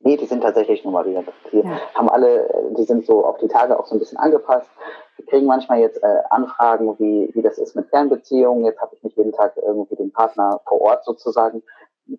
[0.00, 1.26] Nee, die sind tatsächlich nummeriert.
[1.52, 1.80] Die ja.
[1.94, 4.70] haben alle, die sind so auf die Tage auch so ein bisschen angepasst.
[5.16, 8.64] Wir kriegen manchmal jetzt äh, Anfragen, wie, wie das ist mit Fernbeziehungen.
[8.64, 11.62] Jetzt habe ich nicht jeden Tag irgendwie den Partner vor Ort sozusagen.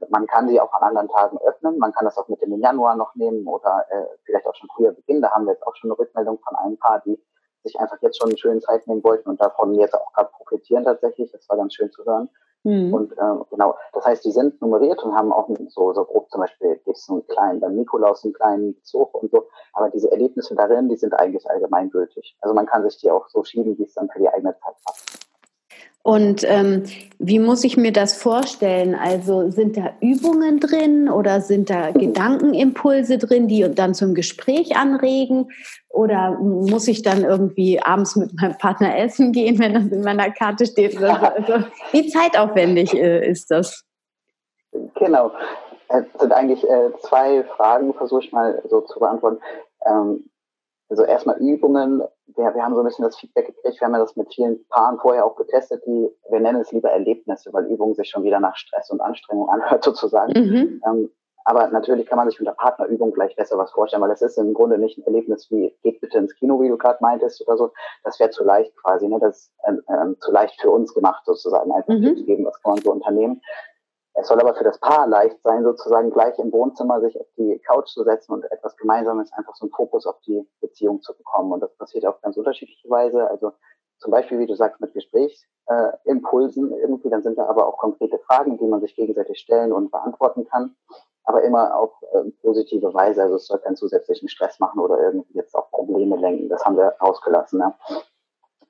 [0.09, 1.77] Man kann sie auch an anderen Tagen öffnen.
[1.77, 4.91] Man kann das auch mit dem Januar noch nehmen oder äh, vielleicht auch schon früher
[4.91, 5.21] beginnen.
[5.21, 7.17] Da haben wir jetzt auch schon eine Rückmeldung von einem Paar, die
[7.63, 10.83] sich einfach jetzt schon eine schöne Zeit nehmen wollten und davon jetzt auch gerade profitieren
[10.83, 11.31] tatsächlich.
[11.31, 12.29] Das war ganz schön zu hören.
[12.63, 12.93] Mhm.
[12.93, 16.41] Und äh, genau, das heißt, die sind nummeriert und haben auch so, so grob zum
[16.41, 20.55] Beispiel gibt es einen kleinen, beim Nikolaus einen kleinen Zug und so, aber diese Erlebnisse
[20.55, 22.35] darin, die sind eigentlich allgemeingültig.
[22.41, 24.73] Also man kann sich die auch so schieben, wie es dann für die eigene Zeit
[24.83, 25.26] passt.
[26.07, 26.83] Und ähm,
[27.19, 28.95] wie muss ich mir das vorstellen?
[28.95, 35.49] Also sind da Übungen drin oder sind da Gedankenimpulse drin, die dann zum Gespräch anregen?
[35.89, 40.31] Oder muss ich dann irgendwie abends mit meinem Partner essen gehen, wenn das in meiner
[40.31, 40.95] Karte steht?
[40.95, 41.53] Oder so?
[41.53, 43.83] Also, wie zeitaufwendig äh, ist das?
[44.95, 45.33] Genau.
[45.89, 49.41] Es sind eigentlich äh, zwei Fragen, versuche ich mal so zu beantworten.
[49.85, 50.29] Ähm,
[50.89, 52.01] also erstmal Übungen.
[52.27, 53.79] Wir, wir haben so ein bisschen das Feedback gekriegt.
[53.79, 56.89] Wir haben ja das mit vielen Paaren vorher auch getestet, die, wir nennen es lieber
[56.89, 60.33] Erlebnisse, weil Übungen sich schon wieder nach Stress und Anstrengung anhört sozusagen.
[60.33, 60.81] Mhm.
[60.85, 61.09] Ähm,
[61.47, 64.53] aber natürlich kann man sich unter Partnerübung gleich besser was vorstellen, weil es ist im
[64.53, 67.71] Grunde nicht ein Erlebnis wie, geht bitte ins Kino, wie du gerade meintest oder so.
[68.03, 69.17] Das wäre zu leicht quasi, ne?
[69.21, 72.17] Das ist ähm, ähm, zu leicht für uns gemacht sozusagen, einfach mhm.
[72.17, 73.41] zu geben, was kann man so unternehmen.
[74.19, 77.59] Es soll aber für das Paar leicht sein, sozusagen gleich im Wohnzimmer sich auf die
[77.67, 81.51] Couch zu setzen und etwas Gemeinsames, einfach so einen Fokus auf die Beziehung zu bekommen.
[81.51, 83.29] Und das passiert auf ganz unterschiedliche Weise.
[83.29, 83.51] Also
[83.99, 88.17] zum Beispiel, wie du sagst, mit Gesprächsimpulsen äh, irgendwie, dann sind da aber auch konkrete
[88.19, 90.75] Fragen, die man sich gegenseitig stellen und beantworten kann.
[91.23, 93.21] Aber immer auf äh, positive Weise.
[93.21, 96.49] Also es soll keinen zusätzlichen Stress machen oder irgendwie jetzt auch Probleme lenken.
[96.49, 97.59] Das haben wir rausgelassen.
[97.59, 97.73] Ne?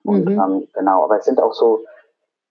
[0.03, 0.41] Und mhm.
[0.41, 1.85] ähm, genau, aber es sind auch so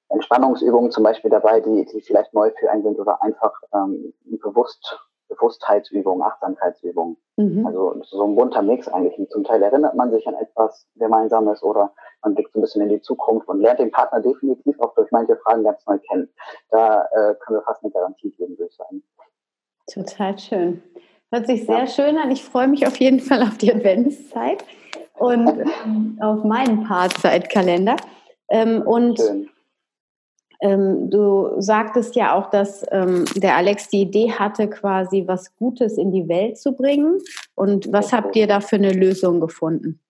[0.08, 4.98] Entspannungsübungen zum Beispiel dabei, die, die vielleicht neu für einen sind oder einfach ähm, bewusst,
[5.28, 7.16] Bewusstheitsübungen, Achtsamkeitsübungen.
[7.36, 7.66] Mhm.
[7.66, 9.18] Also so ein bunter Mix eigentlich.
[9.18, 11.92] Und zum Teil erinnert man sich an etwas Gemeinsames oder
[12.22, 15.10] man blickt so ein bisschen in die Zukunft und lernt den Partner definitiv auch durch
[15.10, 16.28] manche Fragen ganz neu kennen.
[16.70, 19.02] Da äh, können wir fast eine Garantie geben, würde ich sagen.
[19.92, 20.82] Total schön.
[21.32, 21.86] Hört sich sehr ja.
[21.86, 22.30] schön an.
[22.30, 24.64] Ich freue mich auf jeden Fall auf die Adventszeit
[25.18, 25.48] und
[25.84, 27.96] ähm, auf meinen Paarzeitkalender.
[28.48, 29.50] Ähm, und schön.
[30.60, 35.98] Ähm, du sagtest ja auch, dass ähm, der Alex die Idee hatte, quasi was Gutes
[35.98, 37.18] in die Welt zu bringen.
[37.54, 40.00] Und was habt ihr da für eine Lösung gefunden?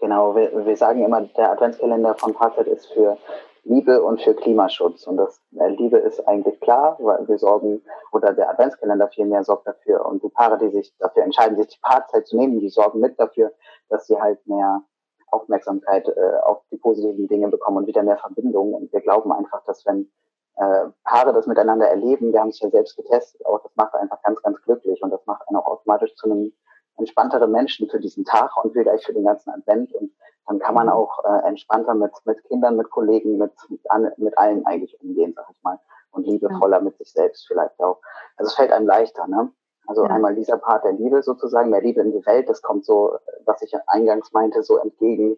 [0.00, 3.16] Genau, wir, wir sagen immer, der Adventskalender von Fazit ist für
[3.64, 5.06] Liebe und für Klimaschutz.
[5.06, 9.66] Und das äh, Liebe ist eigentlich klar, weil wir sorgen, oder der Adventskalender vielmehr sorgt
[9.66, 13.00] dafür und die Paare, die sich dafür entscheiden, sich die Paarzeit zu nehmen, die sorgen
[13.00, 13.52] mit dafür,
[13.88, 14.82] dass sie halt mehr
[15.32, 18.74] Aufmerksamkeit äh, auf die positiven Dinge bekommen und wieder mehr Verbindung.
[18.74, 20.10] Und wir glauben einfach, dass wenn
[20.56, 24.20] äh, Paare das miteinander erleben, wir haben es ja selbst getestet, auch das macht einfach
[24.22, 26.52] ganz, ganz glücklich und das macht einen auch automatisch zu einem
[26.98, 29.92] entspannteren Menschen für diesen Tag und vielleicht für den ganzen Advent.
[29.94, 30.12] Und
[30.46, 30.92] dann kann man mhm.
[30.92, 33.80] auch äh, entspannter mit, mit Kindern, mit Kollegen, mit, mit,
[34.18, 35.78] mit allen eigentlich umgehen, sag ich mal.
[36.10, 36.82] Und liebevoller ja.
[36.82, 38.00] mit sich selbst vielleicht auch.
[38.36, 39.50] Also es fällt einem leichter, ne?
[39.92, 40.10] Also ja.
[40.10, 43.60] einmal dieser Part der Liebe sozusagen, mehr Liebe in die Welt, das kommt so, was
[43.60, 45.36] ich eingangs meinte, so entgegen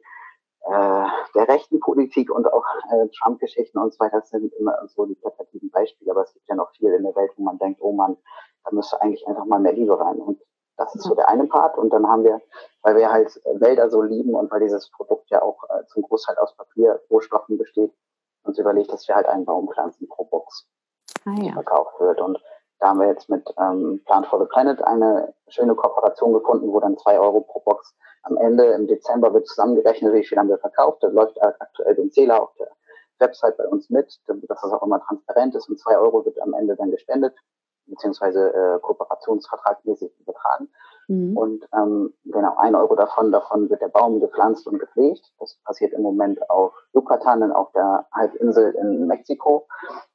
[0.66, 4.20] äh, der rechten Politik und auch äh, Trump-Geschichten und so weiter.
[4.20, 7.16] Das sind immer so die plakativen Beispiele, aber es gibt ja noch viel in der
[7.16, 8.16] Welt, wo man denkt, oh Mann,
[8.62, 10.18] da müsste eigentlich einfach mal mehr Liebe rein.
[10.18, 10.40] Und
[10.76, 11.76] das ist so der eine Part.
[11.76, 12.40] Und dann haben wir,
[12.82, 16.38] weil wir halt Wälder so lieben und weil dieses Produkt ja auch äh, zum Großteil
[16.38, 17.92] aus Papier, Rohstoffen besteht,
[18.44, 20.68] uns überlegt, dass wir halt einen Baum pflanzen pro Box,
[21.24, 21.54] ah, ja.
[21.54, 22.20] verkauft wird.
[22.20, 22.38] Und
[22.84, 26.80] da haben wir jetzt mit ähm, Plant for the Planet eine schöne Kooperation gefunden, wo
[26.80, 27.94] dann zwei Euro pro Box
[28.24, 31.02] am Ende im Dezember wird zusammengerechnet, wie viel haben wir verkauft.
[31.02, 32.68] Da läuft aktuell den Zähler auf der
[33.20, 35.70] Website bei uns mit, dass das auch immer transparent ist.
[35.70, 37.34] Und zwei Euro wird am Ende dann gespendet
[37.86, 40.68] beziehungsweise äh, Kooperationsvertragmäßig übertragen.
[41.08, 41.36] Mhm.
[41.38, 45.32] Und ähm, genau, ein Euro davon, davon wird der Baum gepflanzt und gepflegt.
[45.38, 49.66] Das passiert im Moment auf Yucatan, auf der Halbinsel in Mexiko.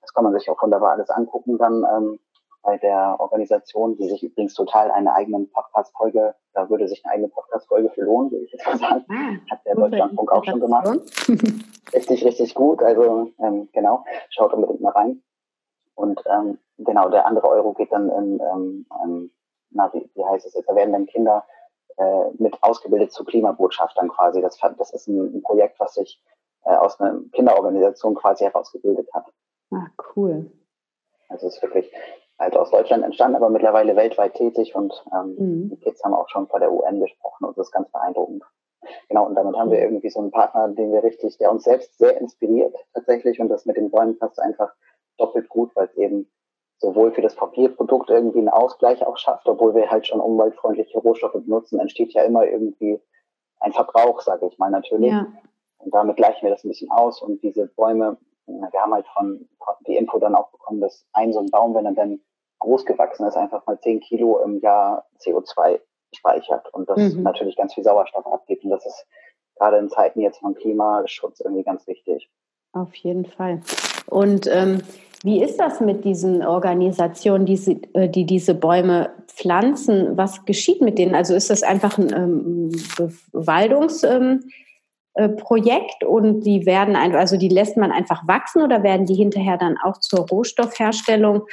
[0.01, 2.19] Das kann man sich auch wunderbar alles angucken dann ähm,
[2.61, 7.29] bei der Organisation, die sich übrigens total eine eigene Podcast-Folge, da würde sich eine eigene
[7.29, 9.05] Podcast-Folge für lohnen, würde ich jetzt mal sagen.
[9.09, 10.87] Ah, Hat der Deutschlandfunk auch schon gemacht.
[11.93, 12.81] richtig, richtig gut.
[12.81, 15.21] Also ähm, genau, schaut unbedingt mal rein.
[15.95, 19.31] Und ähm, genau, der andere Euro geht dann in, ähm, ähm,
[19.71, 21.45] na, wie, wie heißt es jetzt, da werden dann Kinder
[21.97, 24.41] äh, mit ausgebildet zu Klimabotschaftern quasi.
[24.41, 26.23] Das, das ist ein, ein Projekt, was sich
[26.63, 29.25] äh, aus einer Kinderorganisation quasi herausgebildet hat.
[29.71, 30.51] Ah, cool.
[31.27, 31.91] Also es ist wirklich
[32.39, 35.69] halt aus Deutschland entstanden, aber mittlerweile weltweit tätig und ähm, mhm.
[35.69, 38.43] die Kids haben auch schon vor der UN gesprochen und das ist ganz beeindruckend.
[39.09, 41.97] Genau, und damit haben wir irgendwie so einen Partner, den wir richtig, der uns selbst
[41.97, 44.73] sehr inspiriert tatsächlich und das mit den Bäumen passt einfach
[45.17, 46.31] doppelt gut, weil es eben
[46.77, 51.33] sowohl für das Papierprodukt irgendwie einen Ausgleich auch schafft, obwohl wir halt schon umweltfreundliche Rohstoffe
[51.33, 53.01] benutzen, entsteht ja immer irgendwie
[53.59, 55.11] ein Verbrauch, sage ich mal natürlich.
[55.11, 55.27] Ja.
[55.79, 59.49] Und damit gleichen wir das ein bisschen aus und diese Bäume, wir haben halt von,
[59.87, 62.21] die Info dann auch bekommen, dass ein so ein Baum, wenn er dann
[62.59, 65.79] groß gewachsen ist, einfach mal 10 Kilo im Jahr CO2
[66.13, 67.23] speichert und das mhm.
[67.23, 68.63] natürlich ganz viel Sauerstoff abgibt.
[68.63, 69.05] Und das ist
[69.55, 72.29] gerade in Zeiten jetzt von Klimaschutz irgendwie ganz wichtig.
[72.73, 73.61] Auf jeden Fall.
[74.07, 74.81] Und ähm,
[75.23, 80.17] wie ist das mit diesen Organisationen, die, sie, äh, die diese Bäume pflanzen?
[80.17, 81.15] Was geschieht mit denen?
[81.15, 82.71] Also ist das einfach ein ähm,
[83.31, 84.43] Bewaldungsprojekt
[85.15, 89.15] ähm, äh, und die werden einfach, also die lässt man einfach wachsen oder werden die
[89.15, 91.43] hinterher dann auch zur Rohstoffherstellung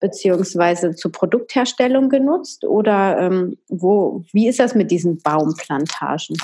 [0.00, 2.64] beziehungsweise zur Produktherstellung genutzt?
[2.64, 6.36] Oder ähm, wo, wie ist das mit diesen Baumplantagen?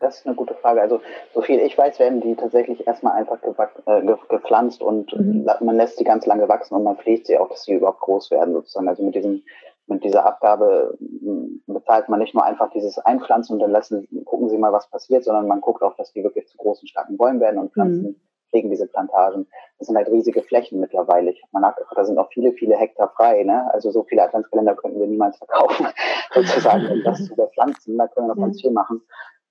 [0.00, 0.80] Das ist eine gute Frage.
[0.80, 1.00] Also,
[1.34, 3.38] so viel ich weiß, werden die tatsächlich erstmal einfach
[3.86, 5.44] äh, gepflanzt und mhm.
[5.60, 8.30] man lässt sie ganz lange wachsen und man pflegt sie auch, dass sie überhaupt groß
[8.30, 8.88] werden sozusagen.
[8.88, 9.42] Also mit diesem,
[9.88, 14.48] mit dieser Abgabe hm, bezahlt man nicht nur einfach dieses Einpflanzen und dann lassen, gucken
[14.48, 17.40] sie mal, was passiert, sondern man guckt auch, dass die wirklich zu großen, starken Bäumen
[17.40, 18.16] werden und pflanzen, mhm.
[18.50, 19.46] Pflegen diese Plantagen.
[19.78, 21.30] Das sind halt riesige Flächen mittlerweile.
[21.30, 23.42] Ich habe mal da sind auch viele, viele Hektar frei.
[23.44, 23.72] Ne?
[23.72, 25.86] Also so viele Adventskalender könnten wir niemals verkaufen,
[26.34, 27.96] sozusagen, um das zu bepflanzen.
[27.98, 29.02] Da können wir noch ganz viel machen.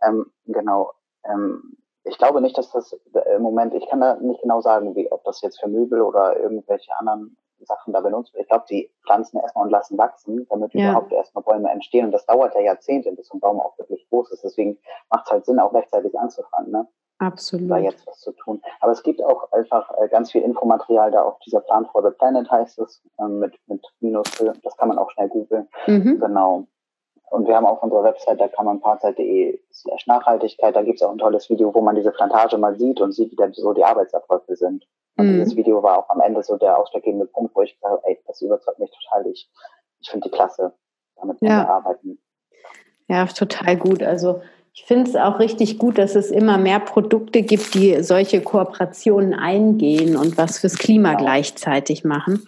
[0.04, 0.94] Ähm, genau.
[1.26, 4.96] Ähm, ich glaube nicht, dass das äh, im Moment, ich kann da nicht genau sagen,
[4.96, 8.44] wie, ob das jetzt für Möbel oder irgendwelche anderen Sachen da benutzt wird.
[8.44, 10.90] Ich glaube, die pflanzen erstmal und lassen wachsen, damit ja.
[10.90, 12.06] überhaupt erstmal Bäume entstehen.
[12.06, 14.44] Und das dauert ja Jahrzehnte, bis so ein Baum auch wirklich groß ist.
[14.44, 14.78] Deswegen
[15.10, 16.72] macht es halt Sinn, auch rechtzeitig anzufangen.
[16.72, 16.88] Ne?
[17.20, 17.72] Absolut.
[17.72, 18.62] Da jetzt was zu tun.
[18.80, 22.16] Aber es gibt auch einfach äh, ganz viel Infomaterial da auf dieser Plan for the
[22.16, 24.28] Planet heißt es, ähm, mit, mit Minus,
[24.64, 25.68] das kann man auch schnell googeln.
[25.88, 26.20] Mhm.
[26.20, 26.68] Genau.
[27.30, 31.04] Und wir haben auf unserer Website, da kann man partzeit.de slash Nachhaltigkeit, da gibt es
[31.04, 33.74] auch ein tolles Video, wo man diese Plantage mal sieht und sieht, wie dann so
[33.74, 34.88] die Arbeitsabläufe sind.
[35.18, 35.34] Und mhm.
[35.34, 38.20] dieses Video war auch am Ende so der ausschlaggebende Punkt, wo ich gesagt habe, ey,
[38.28, 39.28] das überzeugt mich total.
[39.28, 39.50] Ich,
[40.00, 40.74] ich finde die klasse,
[41.16, 41.50] damit ja.
[41.50, 42.20] wir arbeiten.
[43.08, 44.04] Ja, total gut.
[44.04, 44.42] Also
[44.78, 49.34] ich finde es auch richtig gut, dass es immer mehr Produkte gibt, die solche Kooperationen
[49.34, 51.24] eingehen und was fürs Klima genau.
[51.24, 52.46] gleichzeitig machen.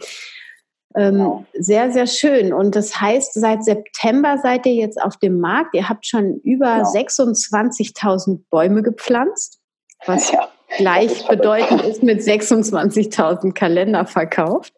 [0.95, 1.45] Ähm, genau.
[1.53, 2.53] Sehr, sehr schön.
[2.53, 5.73] Und das heißt, seit September seid ihr jetzt auf dem Markt.
[5.73, 6.91] Ihr habt schon über genau.
[6.91, 9.59] 26.000 Bäume gepflanzt,
[10.05, 14.71] was ja, gleichbedeutend ist mit 26.000 Kalender verkauft.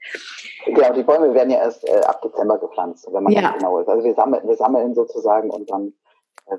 [0.68, 3.52] Genau, die Bäume werden ja erst äh, ab Dezember gepflanzt, wenn man ja.
[3.52, 3.90] genau ist.
[3.90, 5.92] Also wir sammeln, wir sammeln sozusagen und dann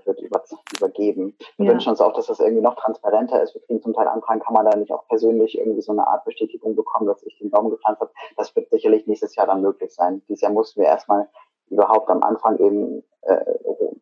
[0.04, 0.42] wird über,
[0.76, 1.37] übergeben.
[1.56, 1.72] Wir ja.
[1.72, 3.54] wünschen uns auch, dass das irgendwie noch transparenter ist.
[3.54, 6.24] Wir kriegen zum Teil Anfragen, kann man da nicht auch persönlich irgendwie so eine Art
[6.24, 8.12] Bestätigung bekommen, dass ich den Baum gepflanzt habe.
[8.37, 10.22] Das wird sicherlich nächstes Jahr dann möglich sein.
[10.28, 11.28] Dieses Jahr mussten wir erstmal
[11.68, 13.44] überhaupt am Anfang eben äh,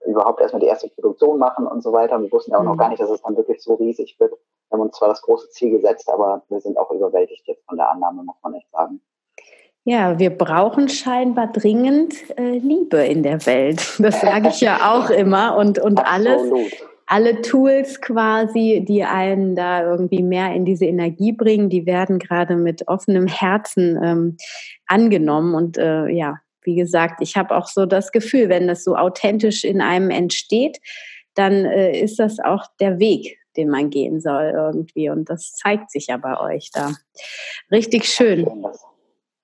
[0.06, 2.20] überhaupt erstmal die erste Produktion machen und so weiter.
[2.20, 2.68] Wir wussten ja auch mhm.
[2.68, 4.32] noch gar nicht, dass es dann wirklich so riesig wird.
[4.32, 7.76] Wir haben uns zwar das große Ziel gesetzt, aber wir sind auch überwältigt jetzt von
[7.76, 9.00] der Annahme, muss man echt sagen.
[9.84, 13.94] Ja, wir brauchen scheinbar dringend äh, Liebe in der Welt.
[13.98, 15.56] Das sage ich ja auch immer.
[15.56, 16.42] Und, und alles,
[17.06, 22.56] alle Tools quasi, die einen da irgendwie mehr in diese Energie bringen, die werden gerade
[22.56, 24.36] mit offenem Herzen ähm,
[24.86, 25.54] angenommen.
[25.54, 29.64] Und äh, ja, wie gesagt, ich habe auch so das Gefühl, wenn das so authentisch
[29.64, 30.78] in einem entsteht,
[31.34, 35.08] dann äh, ist das auch der Weg, den man gehen soll irgendwie.
[35.08, 36.92] Und das zeigt sich ja bei euch da.
[37.70, 38.46] Richtig schön.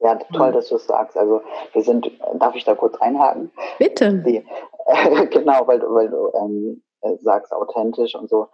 [0.01, 1.17] Ja, toll, dass du es sagst.
[1.17, 1.41] Also
[1.73, 3.51] wir sind, darf ich da kurz reinhaken?
[3.79, 4.23] Bitte.
[4.27, 4.45] Die,
[5.31, 8.49] genau, weil, weil du ähm, äh, sagst, authentisch und so.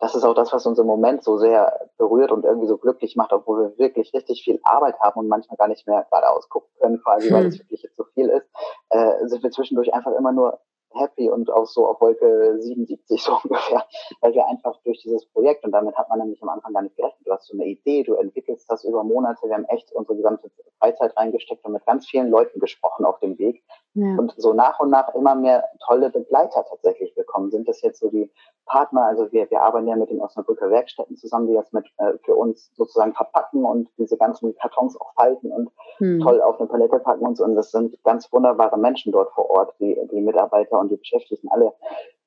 [0.00, 3.16] Das ist auch das, was uns im Moment so sehr berührt und irgendwie so glücklich
[3.16, 6.70] macht, obwohl wir wirklich richtig viel Arbeit haben und manchmal gar nicht mehr geradeaus gucken
[6.80, 7.34] können, quasi, hm.
[7.34, 8.48] weil es wirklich jetzt so viel ist,
[8.90, 10.60] äh, sind wir zwischendurch einfach immer nur
[10.94, 13.84] happy und auch so auf Wolke 77 so ungefähr,
[14.20, 16.96] weil wir einfach durch dieses Projekt und damit hat man nämlich am Anfang gar nicht
[16.96, 17.26] gerechnet.
[17.26, 19.46] Du hast so eine Idee, du entwickelst das über Monate.
[19.46, 23.38] Wir haben echt unsere gesamte Freizeit reingesteckt und mit ganz vielen Leuten gesprochen auf dem
[23.38, 23.62] Weg
[23.94, 24.16] ja.
[24.16, 27.50] und so nach und nach immer mehr tolle Begleiter tatsächlich bekommen.
[27.50, 28.30] Sind das jetzt so die
[28.66, 29.04] Partner?
[29.06, 32.34] Also wir, wir arbeiten ja mit den Osnabrücker Werkstätten zusammen, die das mit äh, für
[32.34, 36.20] uns sozusagen verpacken und diese ganzen Kartons auch falten und hm.
[36.20, 37.44] toll auf eine Palette packen und so.
[37.44, 41.48] Und das sind ganz wunderbare Menschen dort vor Ort, die, die Mitarbeiter und die Beschäftigten
[41.50, 41.72] alle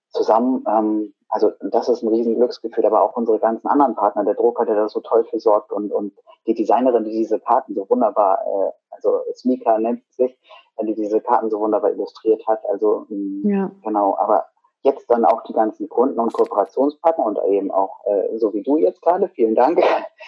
[0.09, 0.63] zusammen.
[0.67, 4.65] Ähm, also das ist ein riesen Glücksgefühl, aber auch unsere ganzen anderen Partner, der Drucker,
[4.65, 6.13] der da so toll für sorgt und, und
[6.45, 10.37] die Designerin, die diese Karten so wunderbar, äh, also Smika nennt sich,
[10.81, 12.65] die diese Karten so wunderbar illustriert hat.
[12.65, 13.71] Also ähm, ja.
[13.83, 14.45] genau, aber
[14.83, 18.77] jetzt dann auch die ganzen Kunden und Kooperationspartner und eben auch äh, so wie du
[18.77, 19.79] jetzt gerade, vielen Dank.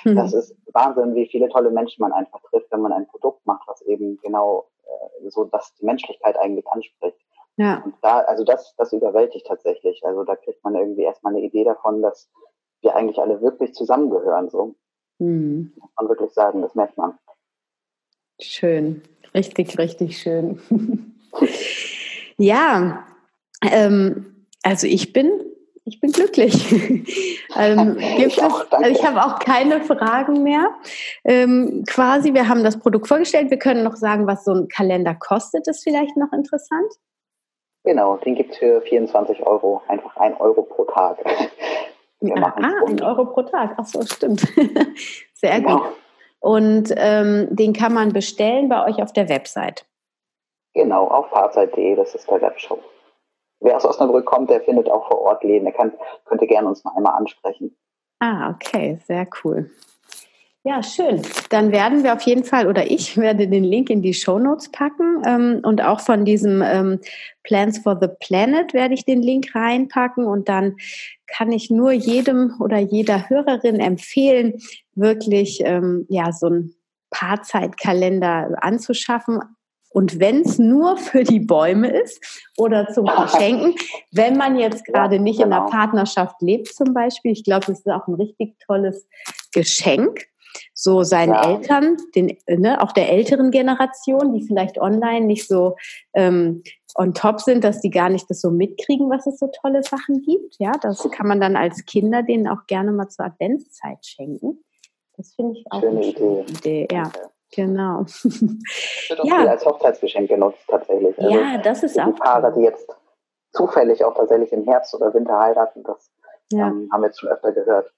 [0.05, 0.15] Mhm.
[0.15, 3.67] Das ist Wahnsinn, wie viele tolle Menschen man einfach trifft, wenn man ein Produkt macht,
[3.67, 7.17] was eben genau äh, so dass die Menschlichkeit eigentlich anspricht.
[7.57, 7.83] Ja.
[7.83, 10.03] Und da, also das, das überwältigt tatsächlich.
[10.03, 12.29] Also da kriegt man irgendwie erstmal eine Idee davon, dass
[12.81, 14.49] wir eigentlich alle wirklich zusammengehören.
[14.49, 14.75] So.
[15.19, 15.73] Mhm.
[15.79, 17.17] Muss man wirklich sagen, das merkt man.
[18.41, 20.59] Schön, richtig, richtig schön.
[22.37, 23.05] ja,
[23.61, 25.31] ähm, also ich bin,
[25.85, 26.71] ich bin glücklich.
[27.55, 30.71] ähm, ich, also ich habe auch keine Fragen mehr.
[31.23, 33.51] Ähm, quasi, wir haben das Produkt vorgestellt.
[33.51, 35.67] Wir können noch sagen, was so ein Kalender kostet.
[35.67, 36.91] Ist vielleicht noch interessant.
[37.83, 41.17] Genau, den gibt es für 24 Euro, einfach ein Euro pro Tag.
[42.21, 44.39] Wir ah, ah ein Euro pro Tag, ach so, stimmt.
[45.33, 45.79] Sehr genau.
[45.79, 45.87] gut.
[46.39, 49.85] Und ähm, den kann man bestellen bei euch auf der Website.
[50.73, 52.83] Genau, auf fahrzeit.de, das ist der Webshop.
[53.59, 55.65] Wer aus Osnabrück kommt, der findet auch vor Ort Läden.
[55.65, 55.93] Der kann,
[56.25, 57.75] könnte gerne uns mal einmal ansprechen.
[58.19, 59.69] Ah, okay, sehr cool.
[60.65, 61.21] Ja, schön.
[61.49, 64.71] Dann werden wir auf jeden Fall oder ich werde den Link in die Show Notes
[64.71, 66.99] packen ähm, und auch von diesem ähm,
[67.43, 70.77] Plans for the Planet werde ich den Link reinpacken und dann
[71.27, 74.61] kann ich nur jedem oder jeder Hörerin empfehlen,
[74.95, 76.73] wirklich ähm, ja so ein
[77.09, 79.39] Paarzeitkalender anzuschaffen.
[79.89, 83.75] Und wenn es nur für die Bäume ist oder zum Verschenken,
[84.11, 85.71] wenn man jetzt gerade nicht in einer genau.
[85.71, 89.07] Partnerschaft lebt zum Beispiel, ich glaube, das ist auch ein richtig tolles
[89.51, 90.32] Geschenk
[90.73, 91.51] so seinen ja.
[91.51, 95.75] Eltern, den, ne, auch der älteren Generation, die vielleicht online nicht so
[96.13, 96.63] ähm,
[96.95, 100.21] on top sind, dass die gar nicht das so mitkriegen, was es so tolle Sachen
[100.21, 100.55] gibt.
[100.59, 104.63] Ja, das kann man dann als Kinder denen auch gerne mal zur Adventszeit schenken.
[105.17, 106.83] Das finde ich auch Schöne eine schöne Idee.
[106.83, 106.95] Idee.
[106.95, 107.11] Ja.
[107.55, 108.01] Genau.
[108.03, 109.39] Das wird auch ja.
[109.39, 111.17] viel als Hochzeitsgeschenk genutzt tatsächlich.
[111.19, 112.07] Also ja, das ist die auch.
[112.07, 112.89] Die Paare, die jetzt
[113.51, 116.11] zufällig auch tatsächlich im Herbst oder Winter heiraten, das
[116.51, 116.67] ja.
[116.67, 117.93] ähm, haben wir jetzt schon öfter gehört.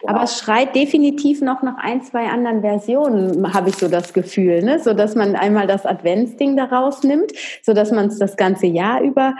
[0.00, 0.14] Genau.
[0.14, 4.62] Aber es schreit definitiv noch nach ein, zwei anderen Versionen, habe ich so das Gefühl,
[4.62, 4.80] ne?
[4.80, 9.00] so dass man einmal das Adventsding daraus nimmt, so dass man es das ganze Jahr
[9.02, 9.34] über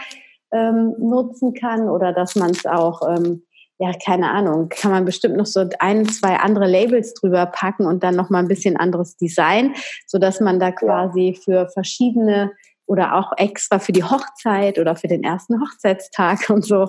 [0.53, 3.45] ähm, nutzen kann oder dass man es auch, ähm,
[3.79, 8.03] ja, keine Ahnung, kann man bestimmt noch so ein, zwei andere Labels drüber packen und
[8.03, 9.75] dann noch mal ein bisschen anderes Design,
[10.07, 11.41] so dass man da quasi ja.
[11.41, 12.53] für verschiedene
[12.89, 16.87] oder auch extra für die Hochzeit oder für den ersten Hochzeitstag und so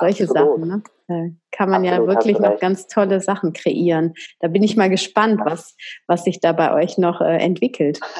[0.00, 0.60] solche Absolut.
[0.60, 0.68] Sachen.
[0.68, 0.82] Ne?
[1.08, 1.14] Da
[1.50, 4.14] kann man Absolut, ja wirklich noch ganz tolle Sachen kreieren.
[4.40, 5.76] Da bin ich mal gespannt, was,
[6.06, 8.00] was sich da bei euch noch äh, entwickelt.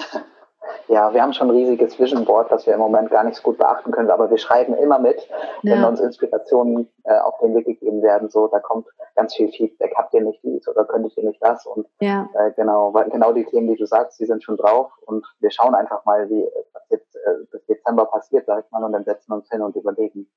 [0.88, 3.42] Ja, wir haben schon ein riesiges Vision Board, was wir im Moment gar nicht so
[3.42, 5.26] gut beachten können, aber wir schreiben immer mit,
[5.62, 5.76] ja.
[5.76, 8.28] wenn uns Inspirationen äh, auf den Weg gegeben werden.
[8.28, 9.94] So, da kommt ganz viel Feedback.
[9.96, 11.64] Habt ihr nicht dies oder könntet ihr nicht das?
[11.66, 12.28] Und ja.
[12.34, 15.74] äh, genau, genau die Themen, die du sagst, die sind schon drauf und wir schauen
[15.74, 19.30] einfach mal, wie was jetzt äh, bis Dezember passiert, sag ich mal, und dann setzen
[19.30, 20.28] wir uns hin und überlegen,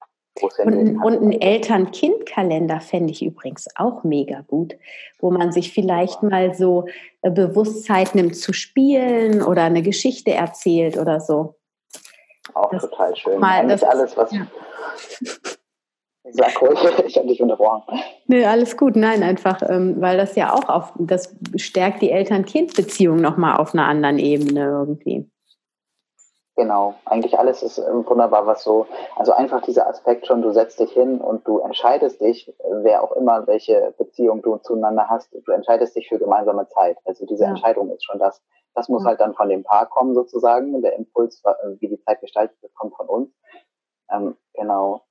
[0.41, 4.75] Und, und einen Eltern-Kind-Kalender fände ich übrigens auch mega gut,
[5.19, 6.88] wo man sich vielleicht mal so
[7.21, 11.55] äh, Bewusstsein nimmt zu spielen oder eine Geschichte erzählt oder so.
[12.53, 13.39] Auch das total schön.
[13.39, 14.31] Mal, Eigentlich das, alles, was.
[14.31, 14.47] Ja.
[16.31, 17.83] Sag ruhig, ich habe dich unterbrochen.
[18.27, 18.95] Nee, alles gut.
[18.95, 23.88] Nein, einfach, ähm, weil das ja auch auf, das stärkt die Eltern-Kind-Beziehung nochmal auf einer
[23.88, 25.29] anderen Ebene irgendwie.
[26.58, 28.88] Genau, eigentlich alles ist ähm, wunderbar, was so,
[29.18, 33.12] also einfach dieser Aspekt schon, du setzt dich hin und du entscheidest dich, wer auch
[33.12, 36.97] immer, welche Beziehung du zueinander hast, du entscheidest dich für gemeinsame Zeit.
[37.03, 37.49] Also diese ja.
[37.49, 38.41] Entscheidung ist schon das.
[38.74, 39.10] Das muss ja.
[39.10, 40.82] halt dann von dem Paar kommen sozusagen.
[40.82, 41.43] Der Impuls,
[41.80, 43.30] wie die Zeit gestaltet wird, kommt von uns.
[44.10, 45.01] Ähm, genau.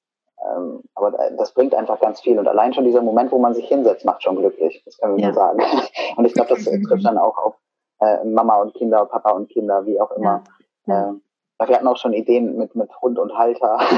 [0.44, 2.38] Ähm, aber das bringt einfach ganz viel.
[2.38, 4.82] Und allein schon dieser Moment, wo man sich hinsetzt, macht schon glücklich.
[4.84, 5.28] Das können wir ja.
[5.28, 5.62] nur sagen.
[6.16, 7.54] Und ich glaube, das trifft dann auch auf
[8.00, 10.42] äh, Mama und Kinder, Papa und Kinder, wie auch immer.
[10.86, 11.14] Ja.
[11.58, 13.78] Wir hatten auch schon Ideen mit, mit Hund und Halter.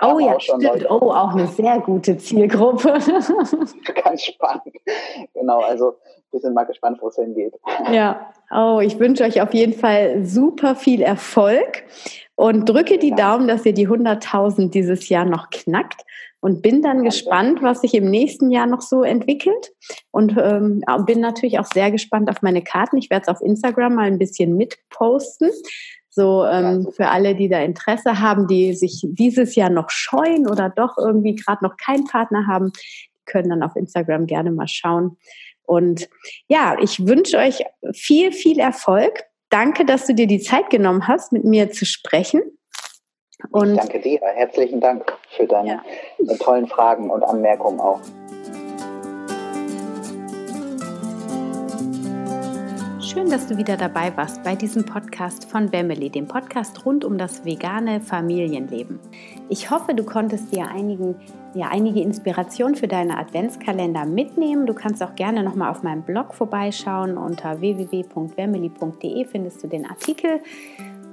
[0.00, 0.62] Oh ja, stimmt.
[0.62, 0.86] Leute.
[0.90, 2.92] Oh, auch eine sehr gute Zielgruppe.
[4.04, 4.76] Ganz spannend.
[5.34, 5.96] Genau, also
[6.30, 7.54] wir sind mal gespannt, wo es hingeht.
[7.90, 11.84] Ja, oh, ich wünsche euch auf jeden Fall super viel Erfolg
[12.36, 13.16] und drücke die ja.
[13.16, 16.04] Daumen, dass ihr die 100.000 dieses Jahr noch knackt
[16.40, 17.10] und bin dann Danke.
[17.10, 19.72] gespannt, was sich im nächsten Jahr noch so entwickelt
[20.12, 22.98] und ähm, bin natürlich auch sehr gespannt auf meine Karten.
[22.98, 25.50] Ich werde es auf Instagram mal ein bisschen mitposten.
[26.18, 30.68] So ähm, für alle, die da Interesse haben, die sich dieses Jahr noch scheuen oder
[30.68, 32.72] doch irgendwie gerade noch keinen Partner haben,
[33.24, 35.16] können dann auf Instagram gerne mal schauen.
[35.62, 36.08] Und
[36.48, 37.62] ja, ich wünsche euch
[37.92, 39.26] viel, viel Erfolg.
[39.48, 42.42] Danke, dass du dir die Zeit genommen hast, mit mir zu sprechen.
[43.52, 44.18] Und ich danke dir.
[44.20, 45.80] Herzlichen Dank für deine
[46.18, 46.34] ja.
[46.40, 48.00] tollen Fragen und Anmerkungen auch.
[53.18, 57.18] Schön, dass du wieder dabei warst bei diesem Podcast von Wemmeli, dem Podcast rund um
[57.18, 59.00] das vegane Familienleben.
[59.48, 61.16] Ich hoffe, du konntest dir einigen,
[61.52, 64.66] ja, einige Inspirationen für deine Adventskalender mitnehmen.
[64.66, 67.18] Du kannst auch gerne nochmal auf meinem Blog vorbeischauen.
[67.18, 70.38] Unter www.wemmeli.de findest du den Artikel.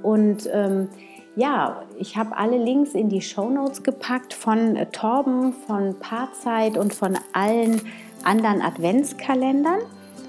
[0.04, 0.88] Und ähm,
[1.34, 6.78] ja, ich habe alle Links in die Show Notes gepackt von äh, Torben, von Paarzeit
[6.78, 7.82] und von allen
[8.22, 9.80] anderen Adventskalendern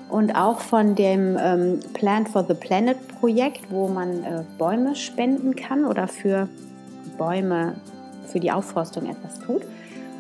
[0.09, 5.55] und auch von dem ähm, Plant for the Planet Projekt, wo man äh, Bäume spenden
[5.55, 6.47] kann oder für
[7.17, 7.75] Bäume,
[8.27, 9.63] für die Aufforstung etwas tut.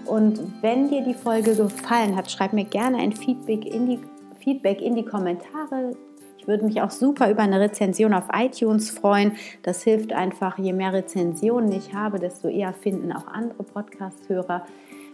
[0.05, 3.99] Und wenn dir die Folge gefallen hat, schreib mir gerne ein Feedback in die,
[4.39, 5.95] Feedback in die Kommentare.
[6.37, 9.33] Ich würde mich auch super über eine Rezension auf iTunes freuen.
[9.63, 14.65] Das hilft einfach, je mehr Rezensionen ich habe, desto eher finden auch andere Podcast-Hörer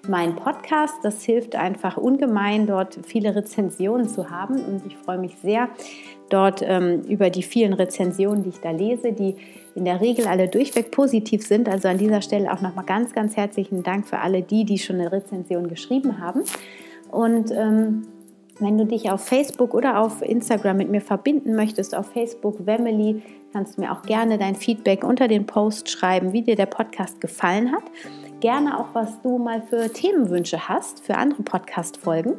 [0.07, 0.95] mein Podcast.
[1.03, 4.55] Das hilft einfach ungemein, dort viele Rezensionen zu haben.
[4.55, 5.69] Und ich freue mich sehr
[6.29, 9.35] dort ähm, über die vielen Rezensionen, die ich da lese, die
[9.75, 11.69] in der Regel alle durchweg positiv sind.
[11.69, 14.97] Also an dieser Stelle auch nochmal ganz, ganz herzlichen Dank für alle die, die schon
[14.97, 16.43] eine Rezension geschrieben haben.
[17.09, 18.07] Und ähm,
[18.59, 23.21] wenn du dich auf Facebook oder auf Instagram mit mir verbinden möchtest, auf Facebook Wemily,
[23.51, 27.21] kannst du mir auch gerne dein Feedback unter den Post schreiben, wie dir der Podcast
[27.21, 27.83] gefallen hat
[28.43, 32.33] gerne auch, was du mal für Themenwünsche hast für andere Podcast-Folgen.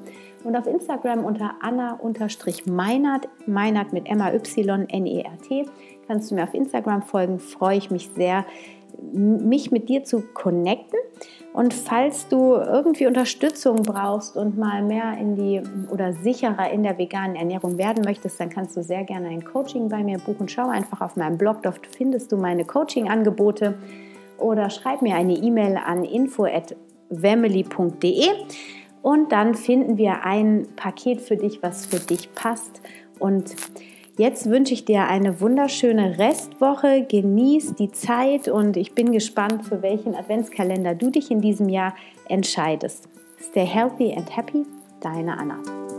[0.44, 5.66] Und auf Instagram unter Anna-Meinert, Meinert mit M-A-Y-N-E-R-T,
[6.06, 7.38] kannst du mir auf Instagram folgen.
[7.38, 8.44] Freue ich mich sehr,
[9.14, 10.98] mich mit dir zu connecten.
[11.54, 16.98] Und falls du irgendwie Unterstützung brauchst und mal mehr in die oder sicherer in der
[16.98, 20.50] veganen Ernährung werden möchtest, dann kannst du sehr gerne ein Coaching bei mir buchen.
[20.50, 23.78] Schau einfach auf meinem Blog, dort findest du meine Coaching-Angebote
[24.38, 28.28] oder schreib mir eine E-Mail an info@family.de
[29.02, 32.80] und dann finden wir ein Paket für dich, was für dich passt
[33.18, 33.54] und
[34.16, 37.04] Jetzt wünsche ich dir eine wunderschöne Restwoche.
[37.08, 41.96] Genieß die Zeit und ich bin gespannt, für welchen Adventskalender du dich in diesem Jahr
[42.28, 43.08] entscheidest.
[43.42, 44.64] Stay healthy and happy,
[45.00, 45.93] deine Anna.